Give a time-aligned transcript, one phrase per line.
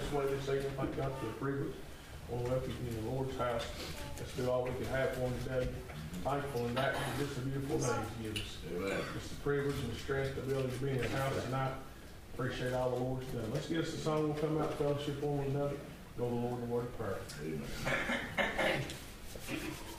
[0.00, 0.72] everybody's made out this way this evening.
[0.76, 1.74] Thank God for the privilege.
[2.28, 3.66] Want to welcome you in the Lord's house.
[4.18, 5.68] Let's do all we can have for Him today.
[6.22, 8.56] Thankful and that for just a beautiful day He gives us.
[8.76, 9.00] Amen.
[9.14, 11.72] Just the privilege and the strength to be able to be in the house tonight.
[12.34, 13.50] Appreciate all the Lord's done.
[13.52, 14.24] Let's get us a song.
[14.24, 15.76] We'll come out fellowship one another.
[16.18, 17.16] Go to the Lord in word of prayer.
[17.36, 18.82] Dread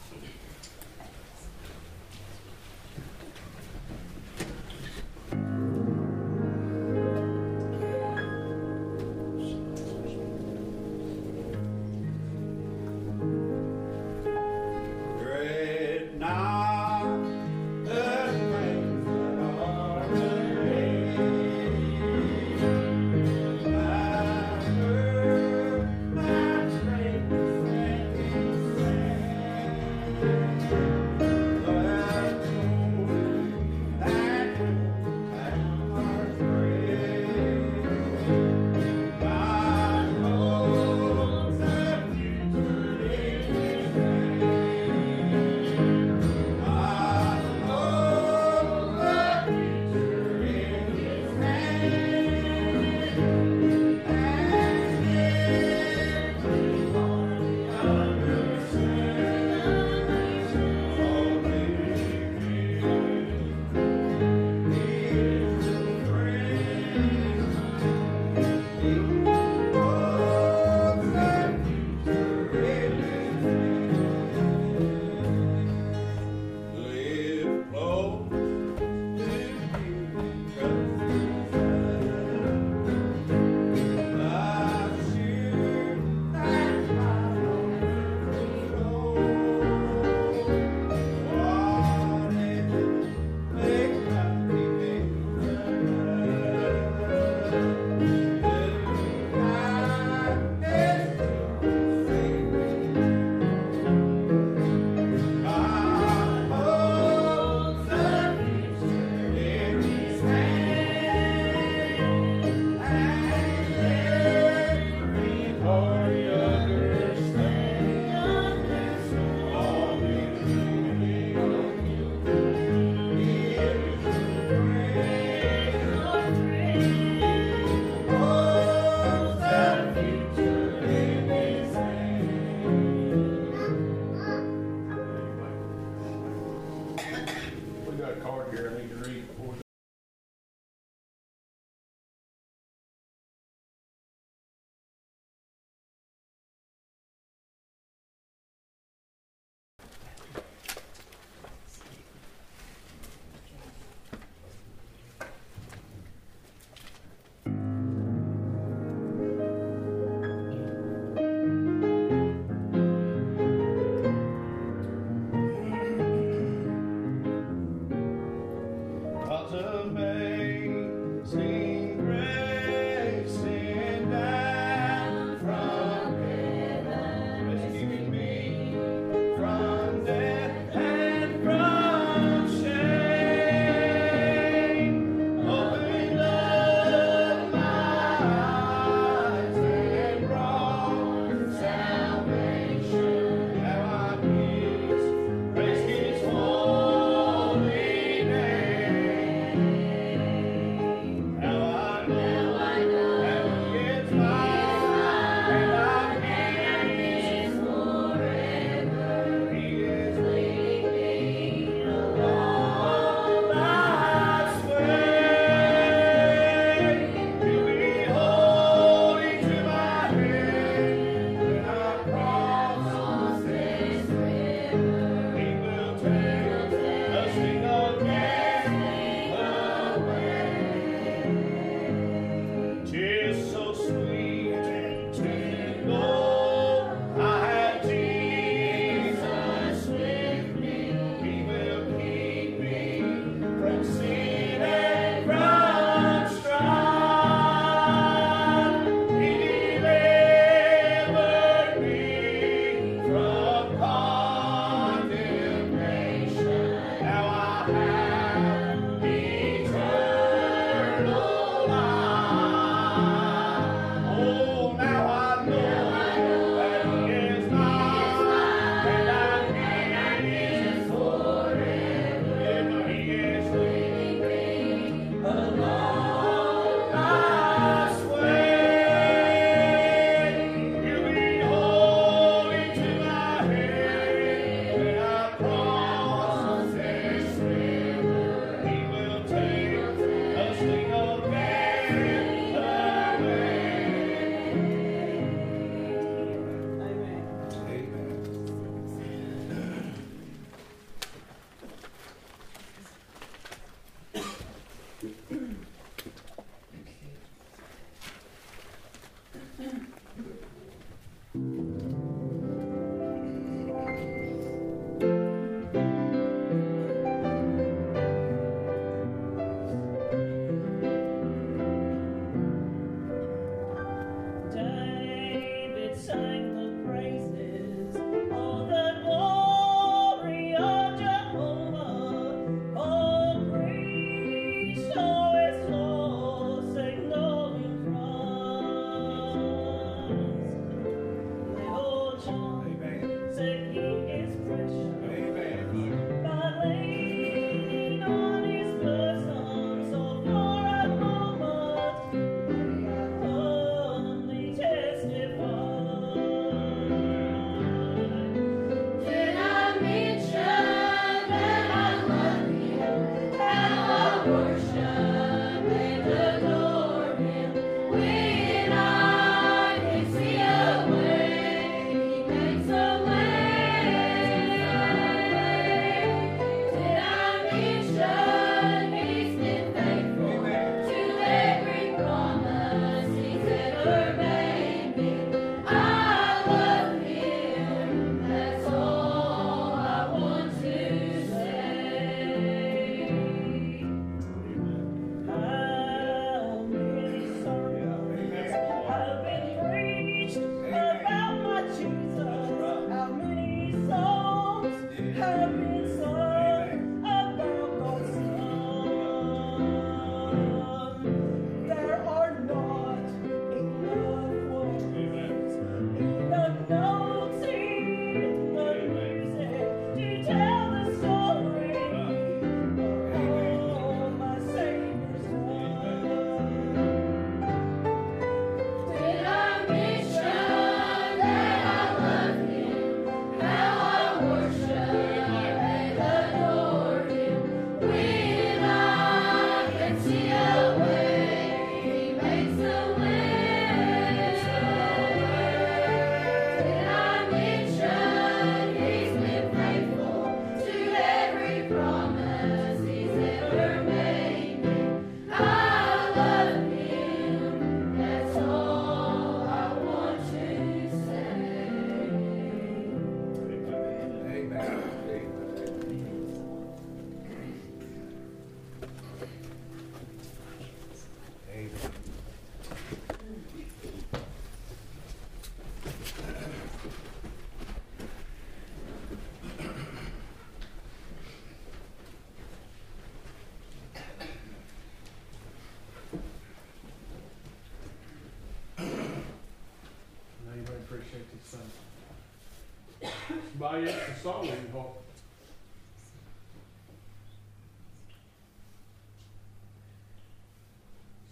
[493.62, 495.04] Baie Saling hope,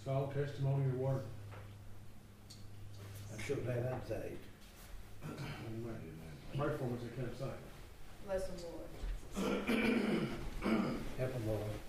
[0.06, 1.22] Solid testimony of word.
[3.36, 4.46] I should have glad I'm saved.
[6.56, 7.46] Pray for us can't say.
[8.28, 8.88] Bless the Lord.
[11.18, 11.89] Help them, Lord.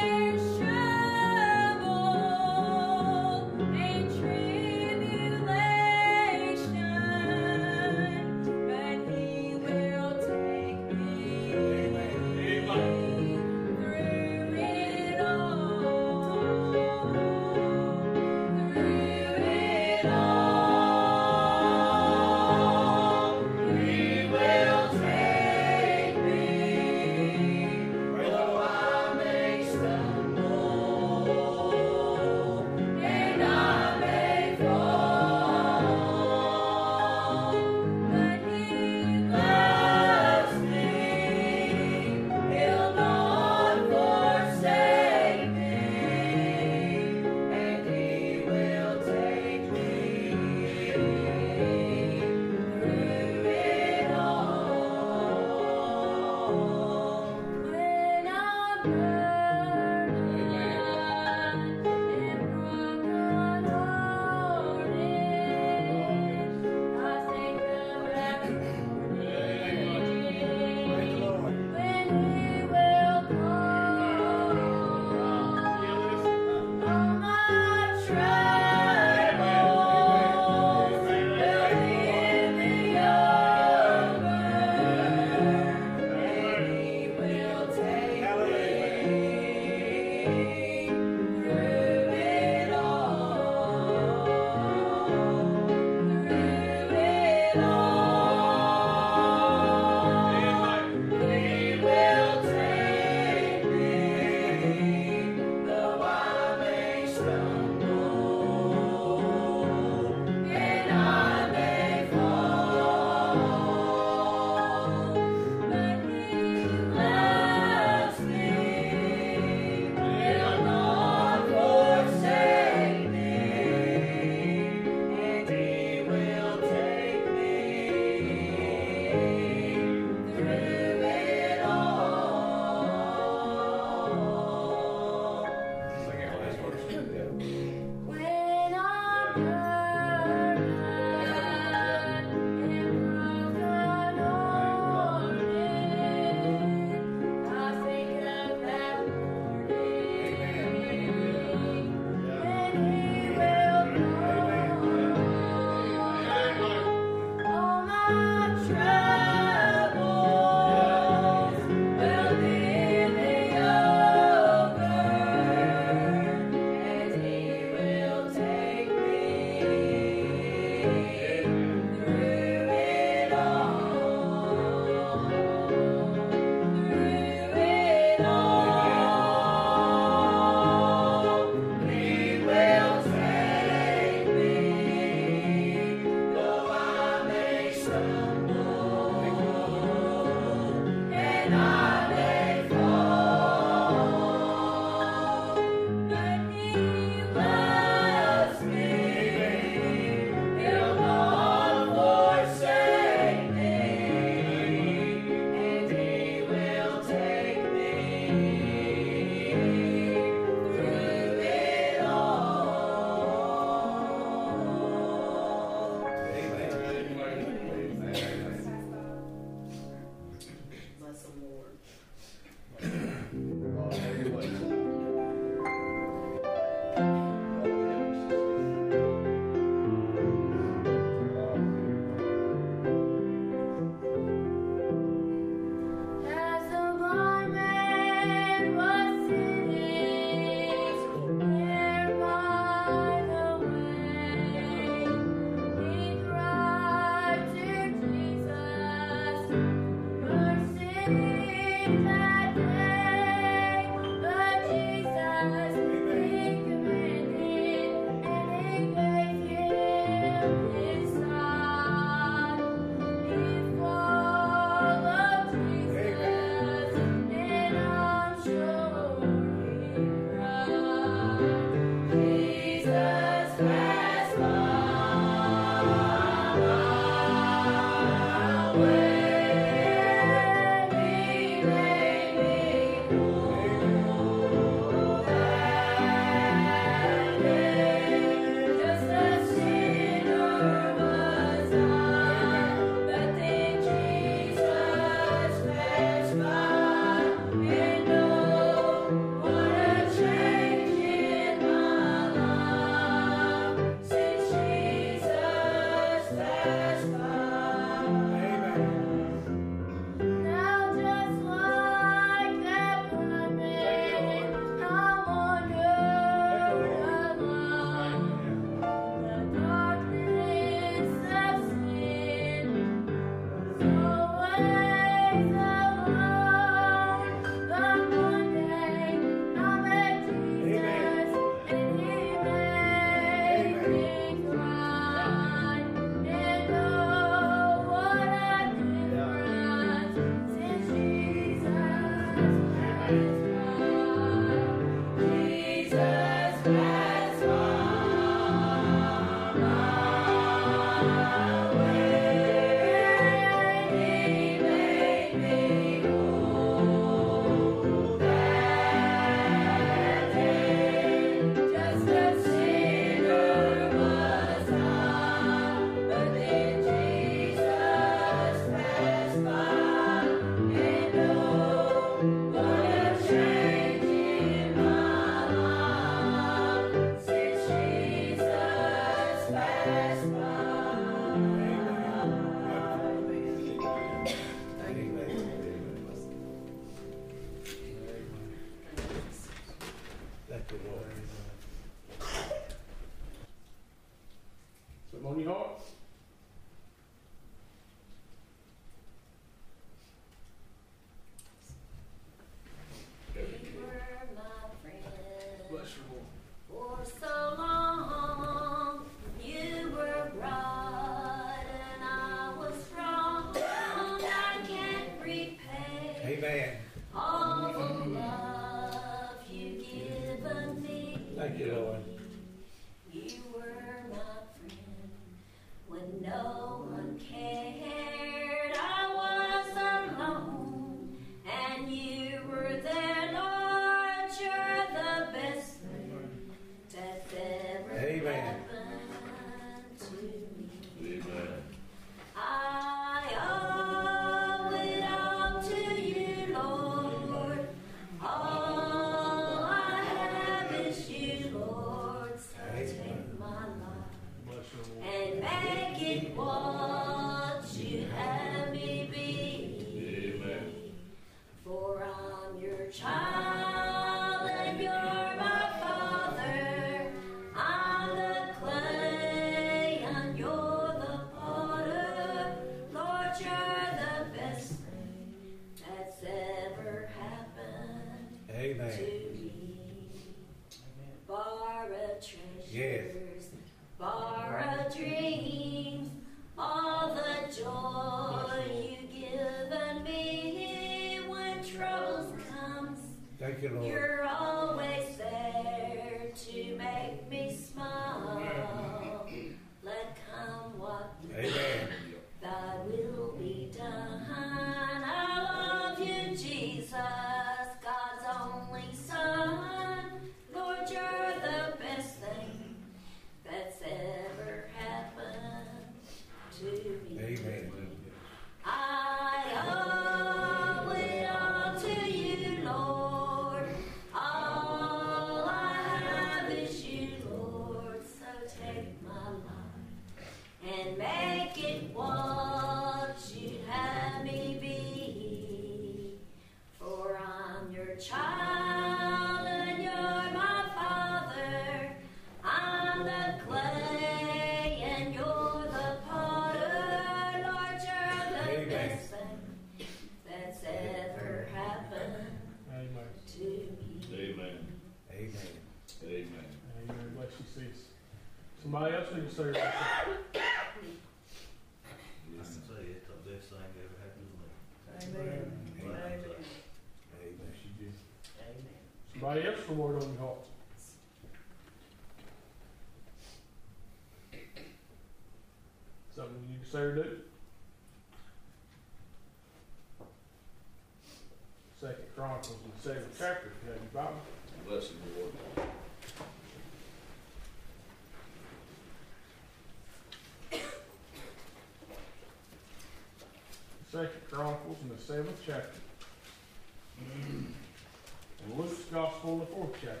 [599.84, 600.00] Chapter.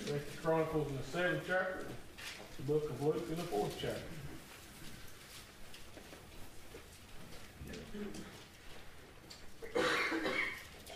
[0.00, 1.86] Second Chronicles in the seventh chapter,
[2.56, 4.00] the book of Luke in the fourth chapter.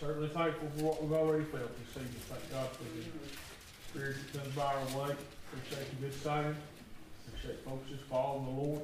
[0.01, 2.21] Certainly thankful for what we've already felt this evening.
[2.27, 3.05] Thank God for the
[3.89, 5.15] spirit that comes by our way.
[5.53, 6.55] Appreciate the good singing.
[7.27, 8.81] Appreciate folks just following the Lord.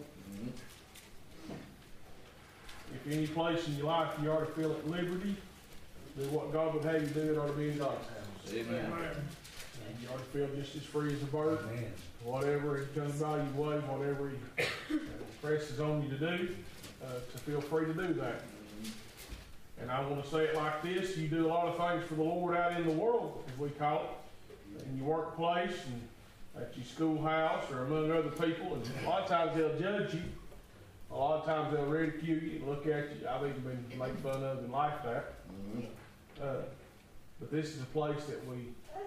[2.93, 5.35] If any place in your life you ought to feel at liberty,
[6.17, 8.53] do what God would have you do, it ought to be in God's house.
[8.53, 8.85] Amen.
[8.85, 11.59] And you ought to feel just as free as a bird.
[11.69, 11.91] Amen.
[12.23, 14.97] Whatever it comes by your way, whatever he uh,
[15.41, 16.49] presses on you to do,
[17.03, 18.41] uh, to feel free to do that.
[19.79, 22.15] And I want to say it like this, you do a lot of things for
[22.15, 24.17] the Lord out in the world, as we call
[24.79, 26.01] it, in your workplace and
[26.59, 30.23] at your schoolhouse or among other people, and a lot of times they'll judge you.
[31.11, 33.27] A lot of times they'll ridicule you and look at you.
[33.29, 35.33] I've even been made fun of and laughed at.
[36.41, 36.55] Uh,
[37.39, 38.55] but this is a place that we
[38.95, 38.99] uh,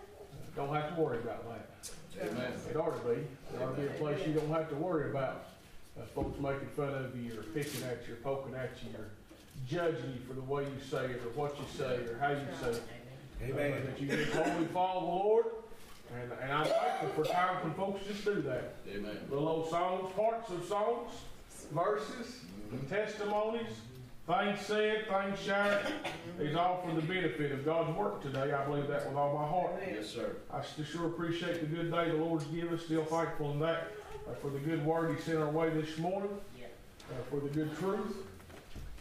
[0.56, 1.90] don't have to worry about that.
[2.22, 2.52] Amen.
[2.68, 3.20] It ought to be.
[3.20, 5.46] It ought to be a place you don't have to worry about
[5.98, 9.08] uh, folks making fun of you or picking at you or poking at you or
[9.68, 12.46] judging you for the way you say it or what you say or how you
[12.62, 12.82] say it.
[13.52, 15.46] Uh, that you just totally follow the Lord.
[16.14, 18.74] And, and I'm thankful for times when folks just do that.
[18.92, 19.16] Amen.
[19.30, 21.10] Little old songs, parts of songs,
[21.72, 22.40] verses,
[22.88, 23.70] testimonies,
[24.26, 25.86] things said, things shared,
[26.38, 28.52] is all for the benefit of God's work today.
[28.52, 29.72] I believe that with all my heart.
[29.86, 30.36] Yes, sir.
[30.52, 32.84] I still sure appreciate the good day the Lord's given us.
[32.84, 33.92] Still thankful in that
[34.28, 36.30] uh, for the good word He sent our way this morning,
[37.10, 38.16] uh, for the good truth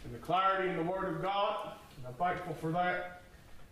[0.04, 1.72] and the clarity in the Word of God.
[1.96, 3.22] And I'm thankful for that.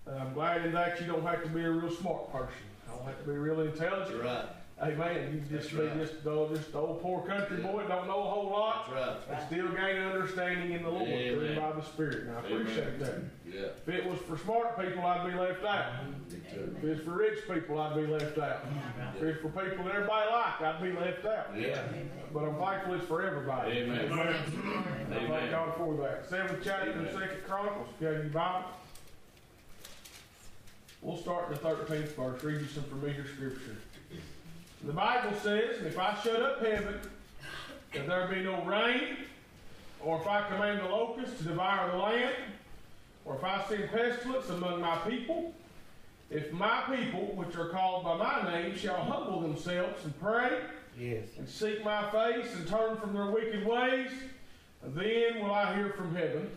[0.06, 2.54] Uh, I'm glad in that you don't have to be a real smart person.
[2.90, 4.22] I don't have to be real intelligent.
[4.22, 4.46] That's right.
[4.80, 5.34] Amen.
[5.50, 5.98] You just That's be right.
[5.98, 9.28] just, uh, just the old poor country boy, don't know a whole lot, That's right.
[9.28, 12.28] but still gain understanding in the Lord through by the Spirit.
[12.28, 13.14] And I appreciate that.
[13.44, 13.60] Yeah.
[13.84, 16.06] If it was for smart people, I'd be left out.
[16.30, 16.76] Me too.
[16.78, 18.60] If it's for rich people, I'd be left out.
[19.16, 21.46] If it's for people that everybody like, I'd be left out.
[21.58, 21.82] Yeah.
[22.32, 23.78] But I'm thankful it's for everybody.
[23.78, 24.12] Amen.
[24.12, 24.32] I
[25.10, 26.28] thank God for that.
[26.30, 27.08] Seventh chapter, Amen.
[27.12, 27.88] Second Chronicles.
[27.96, 28.68] If you have your Bible.
[31.02, 32.42] We'll start in the thirteenth verse.
[32.42, 33.76] Read you some familiar scripture.
[34.84, 37.00] The Bible says, "If I shut up heaven,
[37.92, 39.16] that there be no rain,
[40.00, 42.34] or if I command the locusts to devour the land,
[43.24, 45.54] or if I send pestilence among my people,
[46.30, 50.62] if my people, which are called by my name, shall humble themselves and pray."
[50.98, 51.28] Yes.
[51.38, 54.10] and seek my face and turn from their wicked ways,
[54.82, 56.50] then will I hear from heaven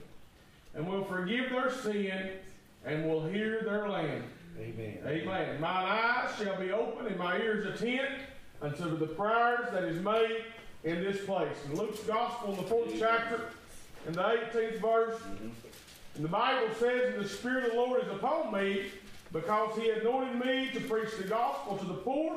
[0.73, 2.39] and will forgive their sin
[2.85, 4.23] and will hear their land.
[4.59, 4.99] Amen.
[5.05, 5.61] Amen.
[5.61, 8.09] Mine eyes shall be open and my ears attent
[8.61, 10.43] unto the prayers that is made
[10.83, 11.55] in this place.
[11.65, 13.41] In Luke's Gospel, in the fourth chapter,
[14.07, 15.49] in the 18th verse, mm-hmm.
[16.15, 18.85] and the Bible says, And the Spirit of the Lord is upon me,
[19.31, 22.35] because he anointed me to preach the gospel to the poor.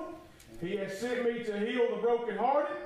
[0.60, 2.76] He has sent me to heal the brokenhearted,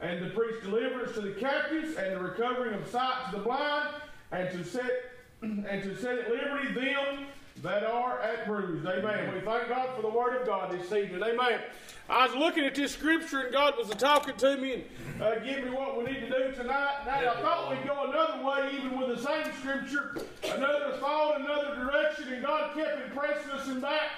[0.00, 3.88] and to preach deliverance to the captives, and the recovering of sight to the blind,
[4.30, 7.26] and to set and to set at liberty them
[7.62, 8.86] that are at bruised.
[8.86, 9.32] Amen.
[9.34, 11.22] We thank God for the word of God this evening.
[11.22, 11.60] Amen.
[12.08, 15.64] I was looking at this scripture and God was talking to me and uh, give
[15.64, 17.02] me what we need to do tonight.
[17.04, 21.74] Now, I thought we'd go another way, even with the same scripture, another thought, another
[21.76, 24.10] direction, and God kept impressing us in that.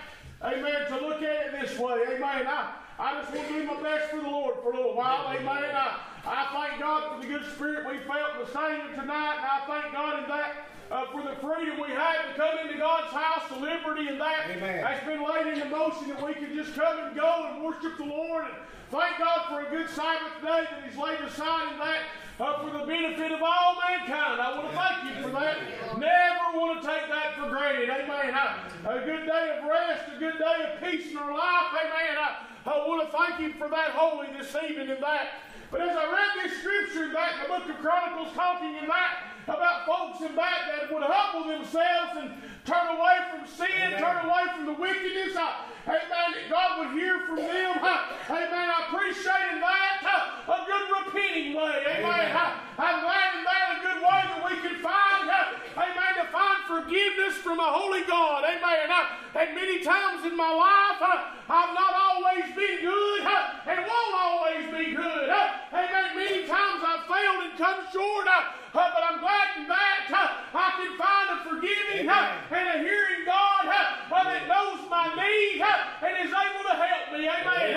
[0.43, 0.87] Amen.
[0.89, 2.03] To look at it this way.
[2.09, 2.47] Amen.
[2.47, 5.27] I, I just want to do my best for the Lord for a little while.
[5.29, 5.75] Amen.
[5.75, 9.63] I, I thank God for the good spirit we felt the singing tonight, and I
[9.67, 13.49] thank God in that uh, for the freedom we have to come into God's house,
[13.49, 14.83] the liberty and that Amen.
[14.83, 18.05] that's been laid into motion that we can just come and go and worship the
[18.05, 18.45] Lord.
[18.45, 18.55] And
[18.91, 22.03] thank God for a good Sabbath day that He's laid aside in that
[22.41, 24.41] uh, for the benefit of all mankind.
[24.41, 25.59] I want to thank you for that.
[25.95, 27.91] Never want to take that for granted.
[27.91, 28.35] Amen.
[28.35, 31.71] A good day of rest, a good day of peace in our life.
[31.71, 32.19] Amen.
[32.19, 35.39] I, I want to thank Him for that holy this evening and that.
[35.71, 38.89] But as I read this scripture in that in the book of Chronicles talking in
[38.89, 42.31] that about folks in that that would humble themselves and
[42.65, 47.27] turn away from sin, turn away from the wickedness, I, amen, that God would hear
[47.27, 47.73] from them.
[47.83, 48.67] I, amen.
[48.71, 51.83] I appreciate in that uh, a good repenting way.
[51.99, 52.31] Amen.
[52.31, 56.27] I, I'm glad in that a good way that we can find, uh, amen, to
[56.31, 58.45] find forgiveness from a holy God.
[58.45, 58.87] Amen.
[58.87, 63.79] I, and many times in my life, uh, I've not always been good uh, and
[63.83, 65.29] won't always be good.
[65.29, 66.17] Uh, amen.
[66.17, 70.59] Many times I've failed and come short, uh, uh, but I'm glad in that uh,
[70.59, 75.63] I can find a forgiving uh, and a hearing God uh, that knows my need
[75.63, 77.27] uh, and is able to help me.
[77.27, 77.75] Amen.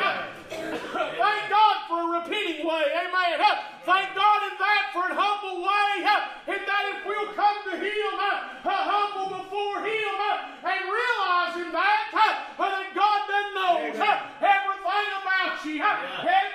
[1.17, 2.85] Thank God for a repenting way.
[2.93, 3.37] Amen.
[3.85, 6.05] Thank God in that for an humble way.
[6.49, 8.13] In that if we'll come to Him,
[8.63, 10.15] humble before Him,
[10.61, 12.03] and realize in that
[12.57, 14.62] that God does knows
[15.63, 15.81] about you.
[15.81, 15.87] Uh,
[16.19, 16.53] Amen.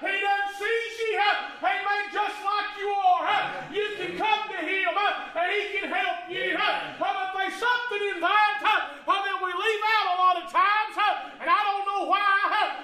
[0.00, 1.18] He done sees you.
[1.18, 2.02] Uh, amen.
[2.12, 3.26] Just like you are.
[3.72, 6.54] You can come to Him uh, and He can help you.
[6.54, 10.46] Uh, uh, but there's something in that uh, that we leave out a lot of
[10.50, 10.94] times,
[11.40, 12.30] and I don't know why.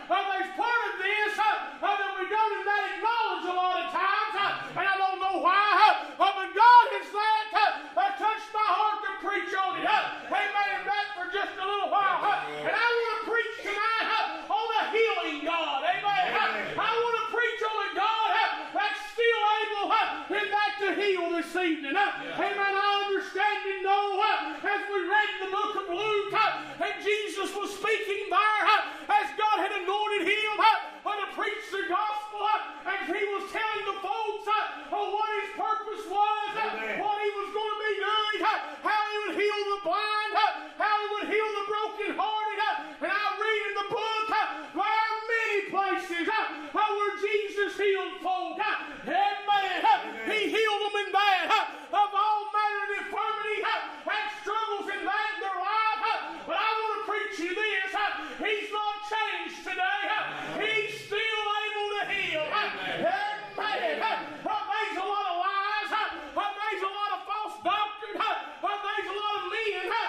[0.08, 4.32] There's part of this that we don't that acknowledge a lot of times,
[4.74, 5.58] and I don't know why.
[6.18, 9.86] But God has that uh, touched my heart to preach on it.
[9.86, 10.78] Uh, amen.
[10.86, 12.22] That for just a little while.
[12.48, 15.84] And I want to preach tonight on a healing God.
[15.84, 16.24] Amen.
[16.32, 18.28] Uh, I want to preach on a God
[18.72, 19.92] that's still able
[20.40, 21.92] in that to heal this evening.
[21.92, 22.72] Uh, Amen.
[22.72, 26.32] I understand and know uh, as we read in the book of Luke,
[26.80, 28.64] and Jesus was speaking there
[29.12, 30.56] as God had anointed him
[31.08, 32.46] to preach the gospel,
[32.86, 37.02] and he was telling the folks what his purpose was, Amen.
[37.02, 40.32] what he was going to be doing, how he would heal the blind,
[40.78, 42.60] how he would heal the brokenhearted.
[43.02, 44.26] And I read in the book,
[44.78, 46.28] there many places
[46.72, 48.58] where Jesus healed folk.
[48.60, 49.98] Amen.
[50.26, 55.40] He healed them in that of all manner of infirmity and struggles in that in
[55.40, 56.04] their life.
[56.46, 57.92] But I want to preach you this.
[58.38, 60.02] He's not changed today.
[60.60, 62.44] He's still able to heal.
[62.44, 63.42] Amen.
[63.56, 65.90] There's a lot of lies.
[66.36, 68.16] There's a lot of false doctrine.
[68.16, 70.07] There's a lot of men.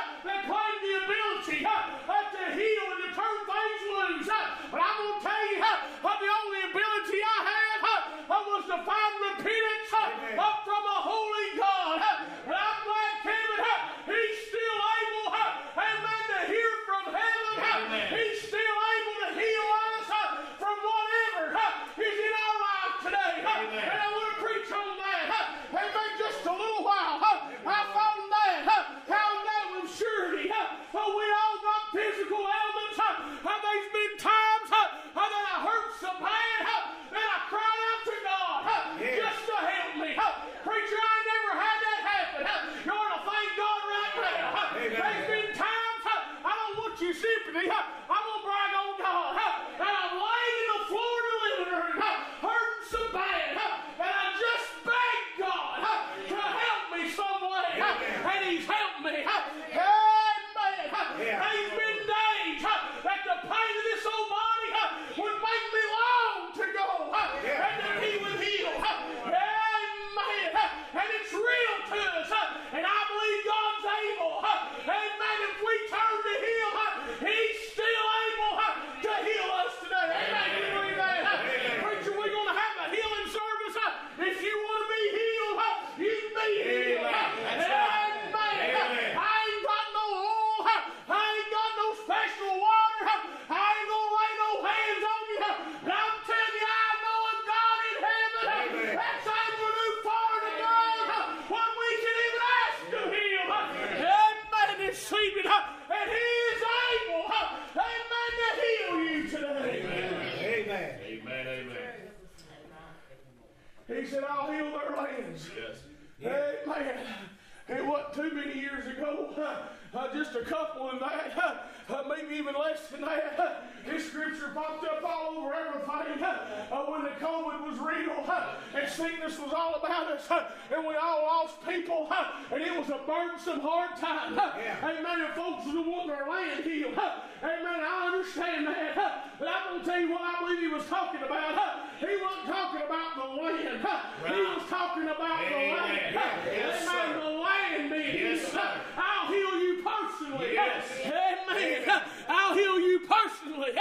[123.03, 123.53] Uh,
[123.85, 126.23] this scripture popped up all over everything
[126.71, 128.23] uh, when the COVID was real
[128.75, 130.27] and sickness was all about us
[130.75, 132.11] and we all lost people
[132.51, 134.37] and it was a burdensome, hard time.
[134.37, 134.51] Uh,
[134.83, 135.21] Amen.
[135.25, 136.93] And folks was wanting their land healed.
[137.41, 137.79] Amen.
[137.81, 139.25] I understand that.
[139.39, 141.87] But I'm going to tell you what I believe he was talking about.
[141.99, 143.79] He wasn't talking about the land.
[143.85, 146.15] Uh, He was talking about the land.
[146.15, 147.13] Uh, Yes, Amen.
[147.15, 147.21] sir.
[147.21, 148.71] The land means Yes, sir.
[148.97, 150.53] I'll heal you personally.
[150.53, 150.85] Yes.
[151.05, 152.01] Amen.
[152.29, 153.73] I'll heal you personally.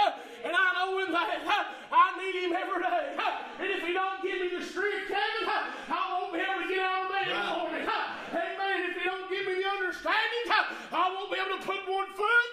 [0.43, 1.29] And I know Him that
[1.91, 3.17] I need him every day.
[3.59, 5.49] And if he don't give me the strength, Kevin,
[5.89, 7.85] I won't be able to get out of bed in the morning.
[7.85, 8.77] Amen.
[8.87, 10.45] If he don't give me the understanding,
[10.93, 12.49] I won't be able to put one foot,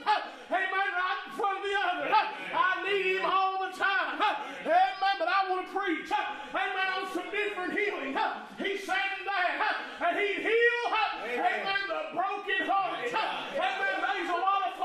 [0.48, 2.08] amen, right in front of the other.
[2.10, 4.20] I need him all the time.
[4.20, 5.14] Amen.
[5.20, 8.12] But I want to preach, amen, on some different healing.
[8.60, 10.84] He's saying that, and he heal,
[11.28, 13.04] amen, the broken heart.
[13.04, 13.96] Amen.
[14.00, 14.76] There's a lot of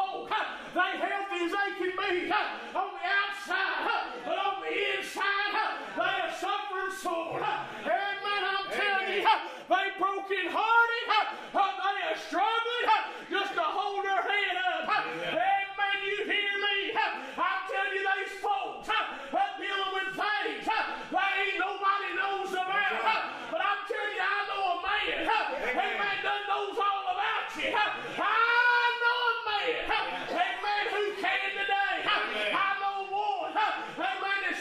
[0.74, 5.54] they healthy as they can be on the outside, but on the inside,
[5.98, 7.40] they are suffering sore.
[7.40, 8.42] Amen.
[8.48, 11.08] I'm telling you, they broken hearted,
[11.52, 12.88] they are struggling
[13.30, 14.90] just to hold their head up.
[14.90, 15.68] Amen.
[16.02, 16.98] You hear me?
[16.98, 23.22] I'm telling you, these folks are dealing with things that ain't nobody knows about.
[23.54, 25.30] But I'm telling you, I know a man,
[25.78, 27.70] amen, that knows all about you.
[27.70, 27.78] I
[28.98, 29.94] know a man,
[30.34, 32.02] amen, who can today.
[32.02, 34.58] I know one, amen, that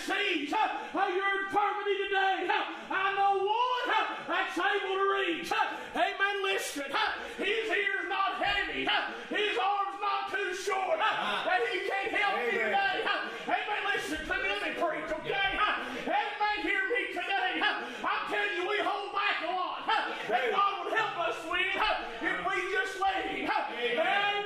[0.51, 2.51] sees your infirmity today.
[2.91, 3.87] I know one
[4.27, 5.53] that's able to reach.
[5.95, 6.37] Amen.
[6.43, 6.91] Listen,
[7.39, 8.83] his ear's not heavy,
[9.31, 11.47] his arm's not too short, ah.
[11.47, 12.75] that he can't help you Amen.
[12.75, 13.07] today.
[13.47, 13.81] Amen.
[13.95, 15.55] Listen to me, let me preach, okay?
[15.55, 16.59] Amen.
[16.63, 17.63] Hear me today.
[17.63, 19.87] I'm telling you, we hold back a lot.
[20.29, 21.79] That God would help us with
[22.23, 23.49] if we just let him.
[23.49, 24.45] Amen.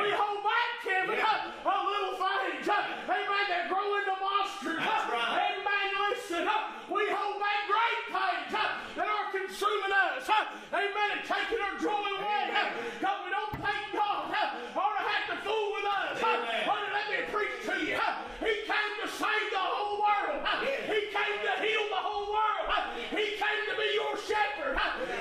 [0.00, 2.66] We hold back, Kevin, a little things.
[2.68, 3.44] Amen.
[3.48, 4.80] That grow into monsters.
[4.82, 5.54] That's right.
[5.54, 5.88] Amen.
[6.10, 6.44] Listen,
[6.90, 8.50] we hold back great things
[8.98, 10.26] that are consuming us.
[10.74, 11.08] Amen.
[11.14, 12.50] And taking our joy away.
[12.98, 14.34] Because we don't thank God
[14.74, 16.18] or to have to fool with us.
[16.20, 16.66] Amen.
[16.66, 18.00] But let me preach to you.
[18.42, 20.42] He came to save the whole world.
[20.90, 22.68] He came to heal the whole world.
[23.14, 24.74] He came to be your shepherd.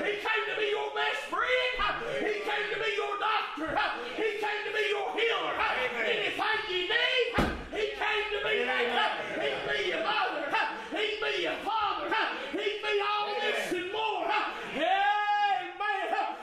[0.03, 1.75] He came to be your best friend.
[2.23, 3.69] He came to be your doctor.
[4.17, 5.53] He came to be your healer.
[5.93, 7.29] Anything you need,
[7.73, 9.21] he came to be that.
[9.38, 10.49] He'd be your mother.
[10.91, 12.09] He'd be your father.
[12.51, 14.25] He'd be all this and more.
[14.75, 15.71] Amen.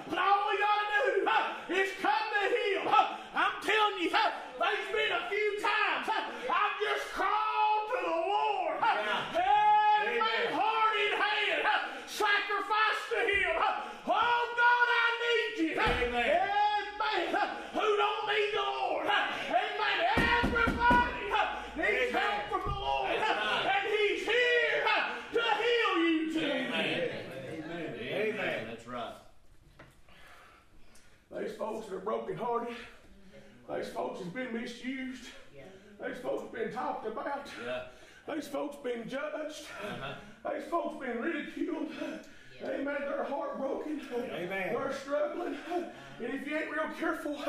[0.08, 2.88] But all we gotta do is come to him.
[3.34, 8.76] I'm telling you, there's been a few times I've just crawled to the Lord.
[8.82, 10.46] Amen.
[10.52, 11.62] Heart in hand,
[12.06, 13.54] sacrifice to him.
[14.06, 15.72] Oh God, I need you.
[15.80, 16.48] Amen.
[17.00, 17.48] Amen.
[17.72, 19.06] Who don't need the Lord?
[19.06, 19.98] Amen.
[20.44, 21.22] Everybody
[21.76, 23.10] needs help from the Lord.
[23.10, 23.72] That's right.
[23.74, 24.82] And He's here
[25.34, 27.22] to heal you today.
[27.64, 27.94] Amen.
[28.00, 28.66] Amen.
[28.68, 29.14] That's right.
[31.38, 32.74] These folks that are brokenhearted,
[33.72, 35.24] these folks has been misused,
[36.04, 37.82] these folks been talked about, Yeah.
[38.34, 40.14] these folks been judged, Uh-huh.
[40.52, 41.92] these folks been ridiculed.
[42.62, 42.96] Amen.
[43.00, 44.02] They're heartbroken.
[44.14, 44.74] Amen.
[44.74, 45.56] They're struggling.
[45.70, 45.86] And
[46.34, 47.42] if you ain't real careful,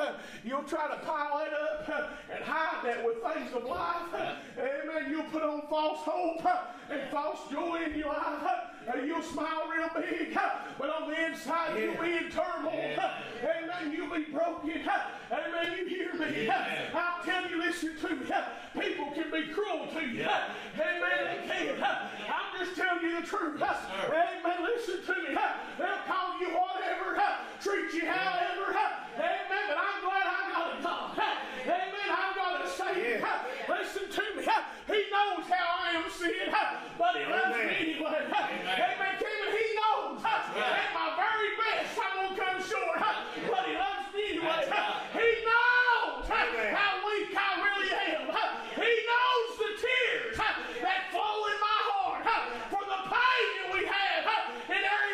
[0.46, 4.38] you'll try to pile it up and hide that with things of life.
[4.58, 5.10] Amen.
[5.12, 5.64] You'll put on
[6.04, 6.58] false hope
[6.90, 8.58] and false joy in your life.
[8.94, 10.38] And you'll smile real big.
[10.78, 12.74] But on the inside, you'll be in turmoil.
[12.74, 13.92] Amen.
[13.92, 14.82] You'll be broken.
[15.32, 15.78] Amen.
[15.78, 16.50] You hear me?
[16.50, 18.26] I'm telling you, listen to me.
[18.80, 20.24] People can be cruel to you.
[20.26, 21.22] Amen.
[21.24, 21.84] They can.
[21.84, 23.62] I'm just telling you the truth.
[23.62, 24.64] Amen.
[24.64, 25.38] Listen to me.
[25.78, 27.22] They'll call you whatever,
[27.62, 28.76] treat you however.
[29.16, 29.66] Amen.
[29.68, 31.20] But I'm glad I got a God.
[31.66, 32.10] Amen.
[32.10, 33.28] I've got a Savior.
[33.70, 34.48] Listen to me.
[34.92, 36.52] He knows how I am sin,
[37.00, 38.28] but He loves me anyway.
[38.28, 38.76] Amen.
[38.76, 44.08] Kevin, He knows at my very best I'm going to come short, but He loves
[44.12, 44.68] me anyway.
[44.68, 45.00] That's right.
[45.16, 46.76] He knows Amen.
[46.76, 48.36] how weak I really am.
[48.76, 52.28] He knows the tears that flow in my heart
[52.68, 55.12] for the pain that we have in areas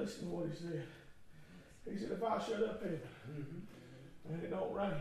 [0.00, 0.82] listen to what he said.
[1.90, 3.00] He said, if I shut up heaven
[4.28, 4.92] and it don't rain,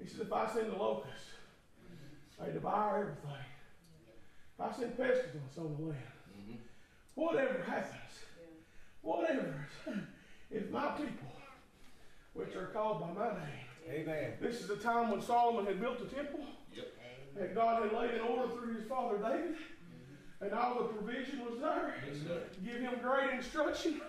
[0.00, 1.30] he said, if I send the locusts,
[2.38, 3.44] they devour everything.
[4.54, 6.02] If I send pestilence on the land,
[6.38, 6.58] Mhm.
[7.14, 8.24] whatever happens,
[9.02, 9.66] whatever,
[10.50, 11.32] if my people,
[12.34, 14.38] which are called by my name, Amen.
[14.40, 16.86] this is the time when Solomon had built the temple, Yep.
[17.38, 19.56] and God had laid in order through his father David,
[20.40, 21.94] and all the provision was there.
[22.06, 22.18] Yes.
[22.64, 24.00] Give him great instruction.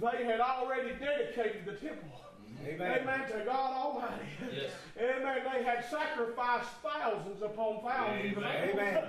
[0.00, 2.08] They had already dedicated the temple.
[2.66, 3.00] Amen.
[3.02, 4.24] Amen to God Almighty.
[4.54, 4.70] Yes.
[4.98, 5.42] Amen.
[5.52, 8.36] They had sacrificed thousands upon thousands.
[8.36, 8.70] Amen.
[8.70, 9.04] Amen.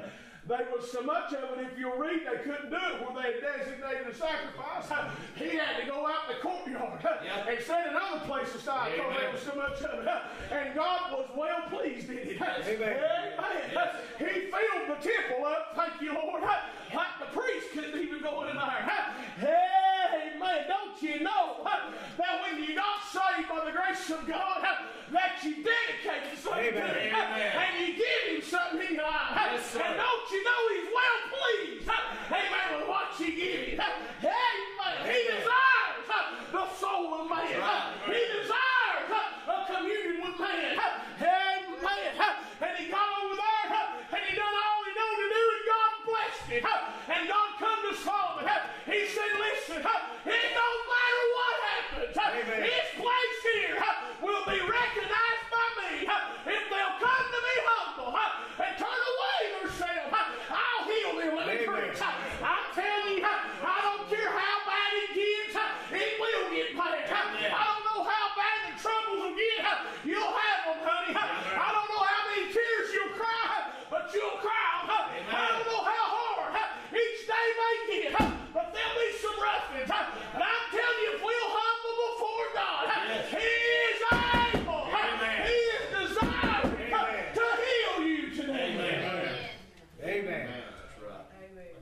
[0.48, 3.34] There was so much of it, if you read, they couldn't do it where they
[3.34, 4.86] had designated a sacrifice.
[5.36, 7.48] He had to go out in the courtyard Yeah.
[7.50, 10.08] and set another place aside because there was so much of it.
[10.52, 12.42] And God was well pleased in it.
[12.42, 13.00] Amen.
[13.40, 13.90] Amen.
[14.20, 18.56] He filled the temple up, thank you, Lord, like the priest couldn't even go in
[18.56, 19.85] there.
[20.46, 20.66] Amen.
[20.68, 24.62] Don't you know that when you got saved by the grace of God,
[25.12, 27.52] that you dedicated something to Him Amen.
[27.58, 29.34] and you give Him something in your life.
[29.36, 31.90] Yes, and don't you know He's well pleased,
[32.30, 33.80] amen, with what you give Him.
[33.82, 34.56] Amen.
[35.06, 35.42] He Amen.
[35.42, 36.06] desires
[36.52, 37.60] the soul of man.
[37.60, 37.94] right.
[38.06, 40.78] He desires a communion with man.
[40.78, 41.66] Amen.
[42.62, 43.66] And he got over there
[44.14, 46.64] and he done all he knew to do and God blessed it.
[46.66, 48.48] And God come to Solomon.
[48.88, 52.16] He said, listen, it don't matter what happens.
[52.16, 52.62] Amen.
[52.64, 53.78] This place here
[54.24, 56.08] will be recognized by me.
[56.08, 60.16] If they'll come to me humble and turn away themselves,
[60.50, 61.36] I'll heal them.
[61.36, 61.92] Let me Amen.
[61.92, 62.00] preach.
[62.02, 65.60] I'm telling you, I don't care how bad it gets,
[65.92, 67.04] it will get bad.
[67.12, 69.60] I don't know how bad the troubles will get.
[70.06, 71.14] You'll have them, honey.
[71.18, 74.54] I don't know how many tears you'll cry, but you'll cry.
[74.86, 76.54] I don't know how hard
[76.94, 78.14] each day may get,
[78.54, 79.90] but there'll be some roughings.
[79.90, 80.06] But
[80.38, 82.86] I'm telling you, if we'll humble before God,
[83.34, 83.50] He
[83.90, 84.86] is able.
[84.94, 85.50] Amen.
[85.50, 87.34] He is desiring Amen.
[87.34, 88.78] to heal you today.
[88.78, 89.26] Amen.
[90.06, 90.46] Amen.
[90.54, 91.26] That's right.
[91.50, 91.74] Amen.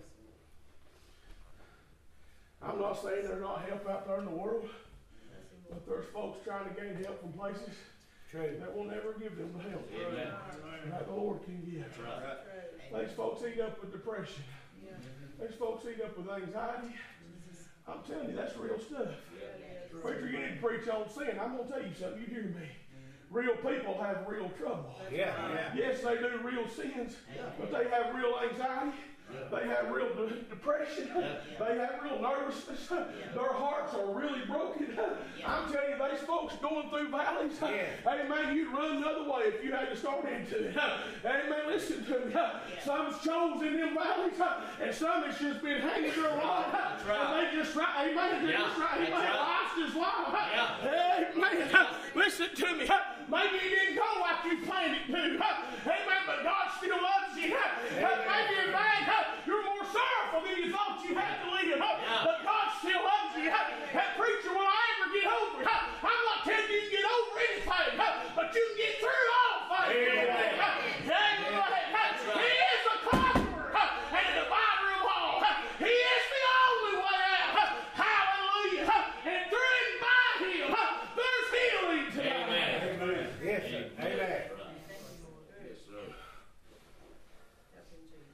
[2.63, 4.69] I'm not saying there's not help out there in the world,
[5.69, 6.05] but there's
[6.83, 7.75] folks trying to gain help from places
[8.31, 8.57] True.
[8.59, 10.27] that will never give them the help Amen.
[10.89, 11.81] that the Lord can give.
[11.81, 12.37] That's right.
[12.91, 13.07] Praise.
[13.07, 14.43] These folks eat up with depression.
[14.83, 14.91] Yeah.
[15.39, 16.95] These folks eat up with anxiety.
[17.87, 19.09] I'm telling you, that's real stuff.
[19.37, 19.99] Yeah.
[20.01, 21.37] Preacher, you need to preach on sin.
[21.39, 22.21] I'm going to tell you something.
[22.21, 22.65] You hear me.
[22.65, 23.35] Mm-hmm.
[23.35, 24.95] Real people have real trouble.
[25.11, 25.33] Yeah.
[25.53, 25.73] Yeah.
[25.75, 27.17] Yes, they do real sins,
[27.59, 28.97] but they have real anxiety.
[29.51, 31.09] They have real de- depression.
[31.59, 32.87] They have real nervousness.
[33.33, 34.87] Their hearts are really broken.
[35.45, 37.57] I'm telling you, these folks going through valleys.
[37.59, 40.75] Hey man, You'd run another way if you had to start into it.
[41.23, 42.33] Hey man, Listen to me.
[42.83, 44.33] Some's chose in them valleys,
[44.81, 46.99] and some has just been hanging their right.
[47.09, 48.09] And they just right.
[48.11, 48.45] Amen.
[48.45, 48.97] They Yeah, just right.
[49.01, 49.11] Amen.
[49.11, 49.65] right.
[49.73, 50.47] Life's life.
[50.53, 51.31] Yeah.
[51.35, 51.87] Amen.
[52.15, 52.85] Listen to me.
[53.29, 55.17] Maybe you didn't go like you planned it to.
[55.17, 56.21] Amen.
[56.27, 57.49] But God still loves you.
[57.49, 59.09] Maybe in fact,
[59.47, 61.79] you're more sorrowful than you thought you had to live.
[61.79, 63.49] But God still loves you.
[63.49, 65.67] That preacher, will I ever get over it?
[65.67, 67.97] I'm not telling you you can get over anything,
[68.35, 69.55] but you can get through all
[69.87, 70.13] things.
[70.13, 70.53] Amen.
[71.03, 71.73] Amen.
[72.23, 75.43] He is a conqueror and a divider of all.
[75.79, 77.21] He is the only way
[77.53, 77.73] out.
[77.93, 78.95] Hallelujah.
[79.27, 80.67] And through and by him,
[81.19, 82.41] there's healing today.
[82.47, 83.01] Amen.
[83.01, 83.27] Amen.
[83.43, 83.83] Yes, sir.
[83.99, 84.17] Amen.
[84.17, 84.49] Right.
[85.61, 86.05] Yes, sir.
[87.73, 88.33] Help him, Jesus.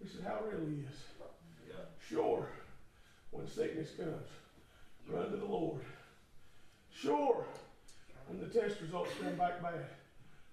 [0.00, 0.98] This is how real he is.
[1.68, 1.74] Yeah.
[2.08, 2.46] Sure,
[3.30, 4.28] when sickness comes,
[5.08, 5.80] run to the Lord.
[6.94, 7.44] Sure,
[8.28, 9.84] when the test results come back bad,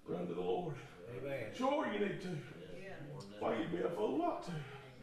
[0.08, 0.76] run to the Lord.
[1.18, 1.46] Amen.
[1.56, 2.30] Sure, you need to.
[2.30, 2.94] Yeah.
[3.40, 4.52] Why you'd be a fool not to.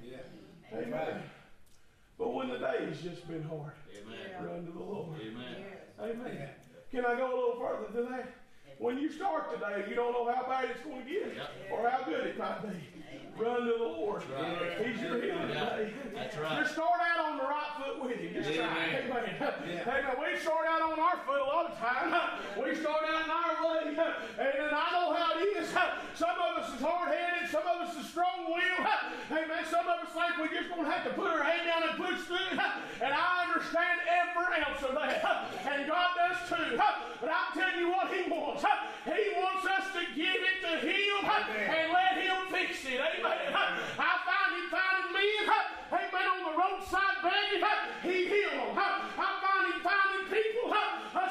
[0.03, 0.19] Yeah.
[0.75, 1.23] Amen.
[2.19, 4.47] But when the day's just been hard, Amen.
[4.47, 5.19] run to the Lord.
[5.21, 5.65] Amen.
[6.01, 6.49] Amen.
[6.91, 8.35] Can I go a little further than that?
[8.79, 11.37] When you start today, you don't know how bad it's going to get
[11.71, 13.00] or how good it might be.
[13.37, 14.23] Run to the Lord.
[14.37, 14.87] right.
[14.87, 15.89] He's your healer Yeah.
[16.15, 16.61] That's right.
[16.61, 18.35] Just start out on the right foot with him.
[18.35, 19.01] Just try.
[19.01, 19.11] Amen.
[19.11, 19.83] Amen.
[19.87, 20.17] Amen.
[20.21, 22.13] We start out on our foot a lot of time.
[22.61, 23.97] We start out in our way.
[24.39, 25.69] And I know how it is.
[26.15, 27.51] Some of us is hard-headed.
[27.51, 28.87] Some of us is strong-willed.
[29.33, 29.65] Amen.
[29.71, 31.97] Some of us think we're just going to have to put our head down and
[31.97, 32.59] push through.
[33.01, 35.49] And I understand every ounce of that.
[35.65, 36.77] And God does too.
[37.21, 38.65] But I'm telling you what he wants.
[39.05, 43.01] He wants us to give it to him and let him fix it.
[43.01, 43.20] Amen.
[43.21, 43.73] Amen.
[44.01, 44.63] I find he
[45.13, 45.45] men,
[45.93, 47.21] amen, on the roadside.
[48.03, 48.77] He healed them.
[48.77, 50.73] I find people.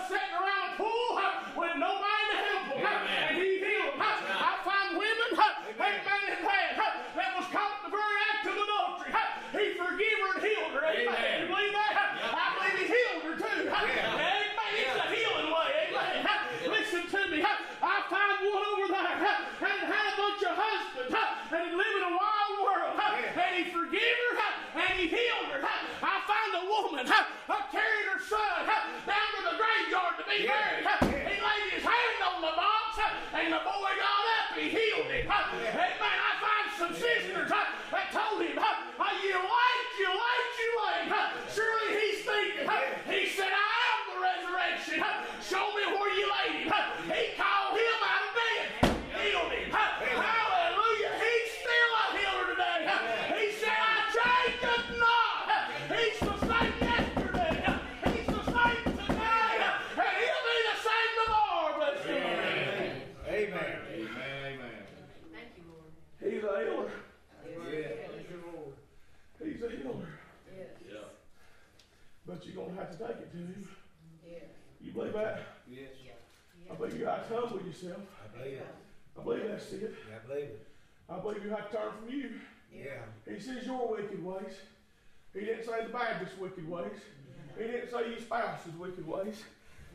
[0.06, 1.22] Sitting around a pool
[1.58, 2.86] with nobody to help them.
[2.86, 4.02] And he healed them.
[4.02, 6.38] I find women, amen,
[7.16, 8.18] that was caught in very
[8.58, 9.14] adultery.
[9.54, 11.42] He her and her.
[11.42, 11.94] You believe that?
[12.22, 14.39] I believe he healed her too.
[89.30, 89.44] Ways.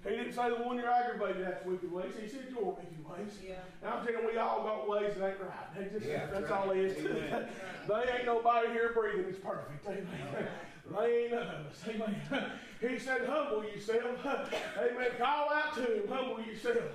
[0.05, 2.13] He didn't say the one you're aggravated at's wicked ways.
[2.21, 3.39] He said your wicked ways.
[3.43, 3.55] Yeah.
[3.83, 5.75] And I'm telling you, we all got ways that ain't right.
[5.79, 6.61] They just, Yeah, that's right.
[6.61, 6.99] all it is.
[7.07, 7.49] Amen.
[7.89, 9.87] they ain't nobody here breathing is perfect.
[9.87, 10.49] Amen.
[11.01, 11.83] They ain't none of us.
[11.89, 12.51] Amen.
[12.81, 14.19] He said, humble yourself.
[14.25, 15.11] Amen.
[15.19, 16.09] Call out to him.
[16.09, 16.95] Humble yourself.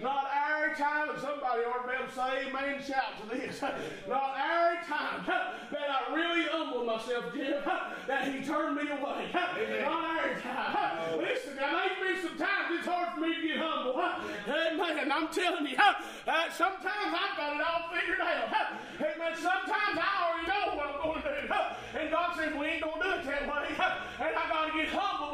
[0.00, 3.60] Not every time that somebody ought to be able to say amen shout to this.
[4.08, 5.24] Not every time
[5.72, 7.62] that I really humbled myself, Jim,
[8.06, 9.30] that he turned me away.
[9.32, 11.18] Not every time.
[11.18, 14.00] Listen, now there's been some times it's hard for me to get humble.
[14.00, 15.12] Amen.
[15.12, 18.48] I'm telling you, uh, sometimes I've got it all figured out.
[19.00, 19.32] Amen.
[19.36, 21.98] Sometimes I already know what I'm going to do.
[21.98, 23.66] And God says, we ain't going to do it that way.
[24.20, 25.10] And I got to get humble before.
[25.10, 25.29] You know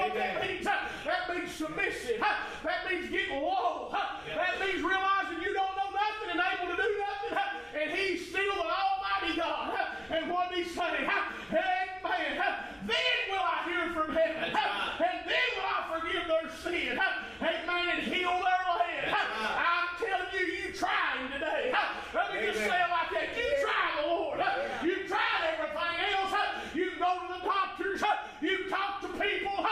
[0.00, 0.64] what that means?
[0.64, 2.20] That means submissive.
[2.20, 3.88] That means getting low.
[3.92, 7.38] That means realizing you don't know nothing and able to do nothing.
[7.80, 9.78] And He's still the Almighty God.
[10.10, 11.08] And what He's saying,
[11.52, 12.54] Amen.
[12.86, 14.42] Then will I hear from heaven.
[14.44, 16.98] And then will I forgive their sin.
[17.40, 17.88] Amen.
[17.96, 19.14] And heal their land.
[19.14, 21.72] I'm telling you, you try Him today.
[22.14, 22.70] Let me just Amen.
[22.70, 23.28] say it like that.
[23.36, 24.40] You try the Lord.
[24.82, 26.34] You tried everything else.
[26.74, 28.02] You go to the doctors.
[28.40, 29.66] You talk to people.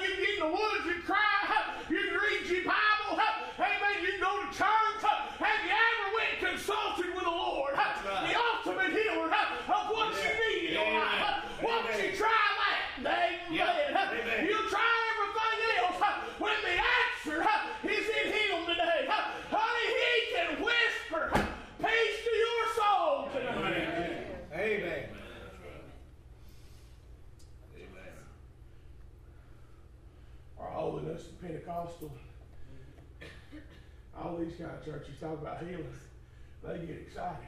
[0.00, 1.18] You get in the woods and cry.
[1.90, 3.20] You can read your Bible.
[3.58, 3.96] Amen.
[4.02, 5.02] You can go to church.
[5.38, 7.74] Have you ever went and consulted with the Lord?
[7.74, 11.44] The ultimate healer of what you need in your life.
[11.62, 12.78] Won't you try that?
[13.00, 14.46] Amen.
[14.46, 16.00] You try everything else
[16.38, 17.40] when the answer
[17.84, 19.06] is in Him today.
[19.50, 21.24] Honey, He can whisper
[21.80, 24.26] peace to your soul tonight.
[24.52, 25.04] Amen.
[27.76, 28.14] Amen.
[30.60, 32.10] Our holiness and Pentecostal,
[34.20, 35.86] all these kind of churches talk about healing.
[36.64, 37.46] They get excited.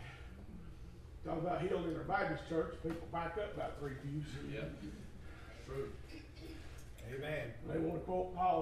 [1.27, 4.25] Talk about healing in their Baptist church, people back up about three pews.
[4.51, 4.61] Yeah.
[5.67, 5.89] True.
[7.15, 7.53] Amen.
[7.69, 8.07] They want